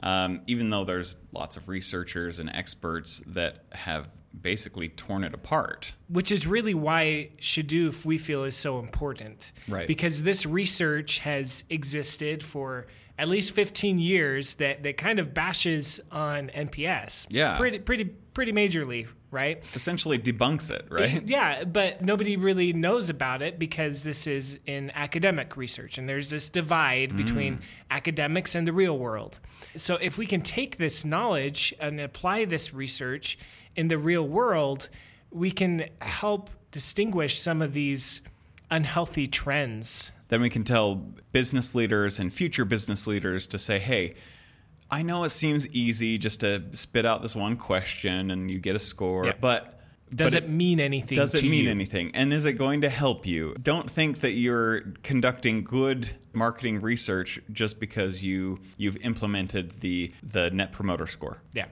um, 0.00 0.42
even 0.46 0.70
though 0.70 0.84
there's 0.84 1.16
lots 1.32 1.56
of 1.56 1.68
researchers 1.68 2.38
and 2.38 2.50
experts 2.50 3.22
that 3.26 3.64
have 3.72 4.08
basically 4.40 4.88
torn 4.88 5.24
it 5.24 5.34
apart. 5.34 5.94
Which 6.08 6.30
is 6.30 6.46
really 6.46 6.74
why 6.74 7.30
Shadoof 7.38 8.04
we 8.04 8.18
feel 8.18 8.44
is 8.44 8.56
so 8.56 8.78
important. 8.78 9.52
Right. 9.68 9.86
Because 9.86 10.22
this 10.22 10.44
research 10.46 11.20
has 11.20 11.64
existed 11.70 12.42
for 12.42 12.86
at 13.18 13.28
least 13.28 13.52
15 13.52 13.98
years 13.98 14.54
that, 14.54 14.82
that 14.82 14.96
kind 14.96 15.18
of 15.18 15.32
bashes 15.32 16.00
on 16.10 16.48
NPS. 16.48 17.26
Yeah. 17.30 17.56
Pretty, 17.56 17.78
pretty, 17.78 18.04
pretty 18.04 18.52
majorly, 18.52 19.06
right? 19.30 19.62
Essentially 19.74 20.18
debunks 20.18 20.70
it, 20.70 20.86
right? 20.90 21.22
Yeah, 21.24 21.64
but 21.64 22.02
nobody 22.02 22.36
really 22.36 22.72
knows 22.72 23.08
about 23.08 23.40
it 23.40 23.58
because 23.58 24.02
this 24.02 24.26
is 24.26 24.58
in 24.66 24.90
academic 24.94 25.56
research 25.56 25.96
and 25.96 26.08
there's 26.08 26.30
this 26.30 26.48
divide 26.48 27.12
mm. 27.12 27.16
between 27.16 27.60
academics 27.90 28.56
and 28.56 28.66
the 28.66 28.72
real 28.72 28.98
world. 28.98 29.38
So 29.76 29.94
if 29.96 30.18
we 30.18 30.26
can 30.26 30.40
take 30.40 30.78
this 30.78 31.04
knowledge 31.04 31.72
and 31.78 32.00
apply 32.00 32.46
this 32.46 32.74
research 32.74 33.38
in 33.76 33.88
the 33.88 33.98
real 33.98 34.26
world, 34.26 34.88
we 35.30 35.50
can 35.50 35.86
help 36.00 36.50
distinguish 36.70 37.38
some 37.40 37.62
of 37.62 37.72
these 37.72 38.20
unhealthy 38.70 39.26
trends. 39.28 40.10
then 40.28 40.40
we 40.40 40.48
can 40.50 40.64
tell 40.64 40.94
business 41.32 41.74
leaders 41.74 42.18
and 42.18 42.32
future 42.32 42.64
business 42.64 43.06
leaders 43.06 43.46
to 43.46 43.58
say, 43.58 43.78
hey, 43.78 44.14
I 44.90 45.02
know 45.02 45.24
it 45.24 45.28
seems 45.28 45.68
easy 45.68 46.18
just 46.18 46.40
to 46.40 46.62
spit 46.72 47.04
out 47.06 47.22
this 47.22 47.36
one 47.36 47.56
question 47.56 48.30
and 48.30 48.50
you 48.50 48.58
get 48.58 48.74
a 48.74 48.78
score, 48.80 49.26
Yeah. 49.26 49.32
but 49.40 49.80
Does 50.14 50.32
but 50.32 50.44
it 50.44 50.48
mean 50.50 50.80
anything 50.80 51.16
does 51.16 51.34
it 51.34 51.42
mean 51.44 51.64
you? 51.64 51.70
anything? 51.70 52.10
And 52.14 52.32
is 52.32 52.44
it 52.46 52.54
going 52.54 52.80
to 52.82 52.88
help 52.88 53.26
you? 53.26 53.54
Don't 53.62 53.88
think 53.90 54.20
that 54.20 54.32
you're 54.32 54.80
conducting 55.02 55.62
good 55.62 56.08
marketing 56.32 56.80
research 56.80 57.38
just 57.52 57.78
because 57.78 58.24
you 58.24 58.58
you've 58.76 58.96
implemented 59.04 59.70
the 59.80 60.12
the 60.22 60.50
net 60.50 60.72
promoter 60.72 61.06
score. 61.06 61.38
Yeah. 61.52 61.66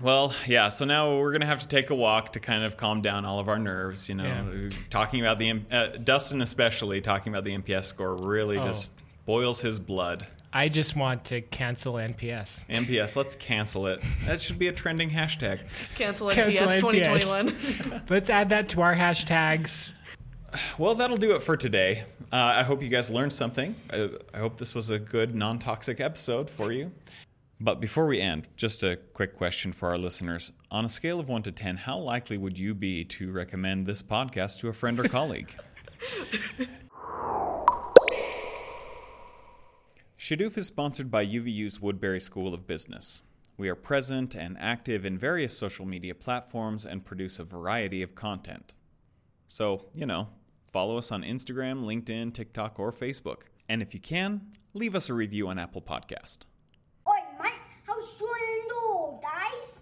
Well, 0.00 0.34
yeah. 0.46 0.68
So 0.70 0.84
now 0.84 1.16
we're 1.18 1.32
gonna 1.32 1.46
have 1.46 1.60
to 1.60 1.68
take 1.68 1.90
a 1.90 1.94
walk 1.94 2.32
to 2.32 2.40
kind 2.40 2.64
of 2.64 2.76
calm 2.76 3.02
down 3.02 3.24
all 3.24 3.38
of 3.38 3.48
our 3.48 3.58
nerves. 3.58 4.08
You 4.08 4.16
know, 4.16 4.24
Yeah. 4.24 4.70
talking 4.90 5.20
about 5.20 5.38
the 5.38 5.60
uh, 5.70 5.86
Dustin 6.02 6.40
especially 6.42 7.00
talking 7.00 7.32
about 7.32 7.44
the 7.44 7.52
NPS 7.56 7.84
score 7.84 8.16
really 8.16 8.58
Oh. 8.58 8.64
just 8.64 8.92
boils 9.26 9.60
his 9.60 9.78
blood. 9.78 10.26
I 10.54 10.68
just 10.68 10.96
want 10.96 11.24
to 11.26 11.40
cancel 11.40 11.94
NPS. 11.94 12.66
NPS, 12.68 13.16
let's 13.16 13.34
cancel 13.36 13.86
it. 13.86 14.02
That 14.26 14.38
should 14.40 14.58
be 14.58 14.68
a 14.68 14.72
trending 14.72 15.08
hashtag. 15.08 15.60
Cancel 15.94 16.28
Cancel 16.30 16.68
NPS 16.68 16.76
NPS. 16.76 16.80
2021. 16.80 18.02
Let's 18.10 18.28
add 18.28 18.50
that 18.50 18.68
to 18.70 18.82
our 18.82 18.94
hashtags. 18.94 19.92
Well, 20.76 20.94
that'll 20.94 21.16
do 21.16 21.34
it 21.34 21.42
for 21.42 21.56
today. 21.56 22.04
Uh, 22.30 22.36
I 22.36 22.62
hope 22.64 22.82
you 22.82 22.90
guys 22.90 23.10
learned 23.10 23.32
something. 23.32 23.74
I, 23.90 24.10
I 24.34 24.38
hope 24.38 24.58
this 24.58 24.74
was 24.74 24.90
a 24.90 24.98
good, 24.98 25.34
non 25.34 25.58
toxic 25.58 26.00
episode 26.00 26.50
for 26.50 26.70
you. 26.70 26.92
But 27.62 27.80
before 27.80 28.06
we 28.08 28.20
end, 28.20 28.48
just 28.56 28.82
a 28.82 28.96
quick 28.96 29.36
question 29.36 29.70
for 29.72 29.88
our 29.90 29.96
listeners. 29.96 30.52
On 30.72 30.84
a 30.84 30.88
scale 30.88 31.20
of 31.20 31.28
1 31.28 31.44
to 31.44 31.52
10, 31.52 31.76
how 31.76 31.96
likely 31.96 32.36
would 32.36 32.58
you 32.58 32.74
be 32.74 33.04
to 33.04 33.30
recommend 33.30 33.86
this 33.86 34.02
podcast 34.02 34.58
to 34.58 34.68
a 34.68 34.72
friend 34.72 34.98
or 34.98 35.04
colleague? 35.04 35.54
Shadoof 40.18 40.58
is 40.58 40.66
sponsored 40.66 41.08
by 41.08 41.24
UVU's 41.24 41.80
Woodbury 41.80 42.18
School 42.18 42.52
of 42.52 42.66
Business. 42.66 43.22
We 43.56 43.68
are 43.68 43.76
present 43.76 44.34
and 44.34 44.56
active 44.58 45.06
in 45.06 45.16
various 45.16 45.56
social 45.56 45.86
media 45.86 46.16
platforms 46.16 46.84
and 46.84 47.04
produce 47.04 47.38
a 47.38 47.44
variety 47.44 48.02
of 48.02 48.16
content. 48.16 48.74
So, 49.46 49.86
you 49.94 50.06
know, 50.06 50.26
follow 50.72 50.98
us 50.98 51.12
on 51.12 51.22
Instagram, 51.22 51.84
LinkedIn, 51.84 52.34
TikTok, 52.34 52.80
or 52.80 52.90
Facebook. 52.92 53.42
And 53.68 53.80
if 53.82 53.94
you 53.94 54.00
can, 54.00 54.48
leave 54.74 54.96
us 54.96 55.08
a 55.08 55.14
review 55.14 55.46
on 55.46 55.60
Apple 55.60 55.82
Podcast. 55.82 56.38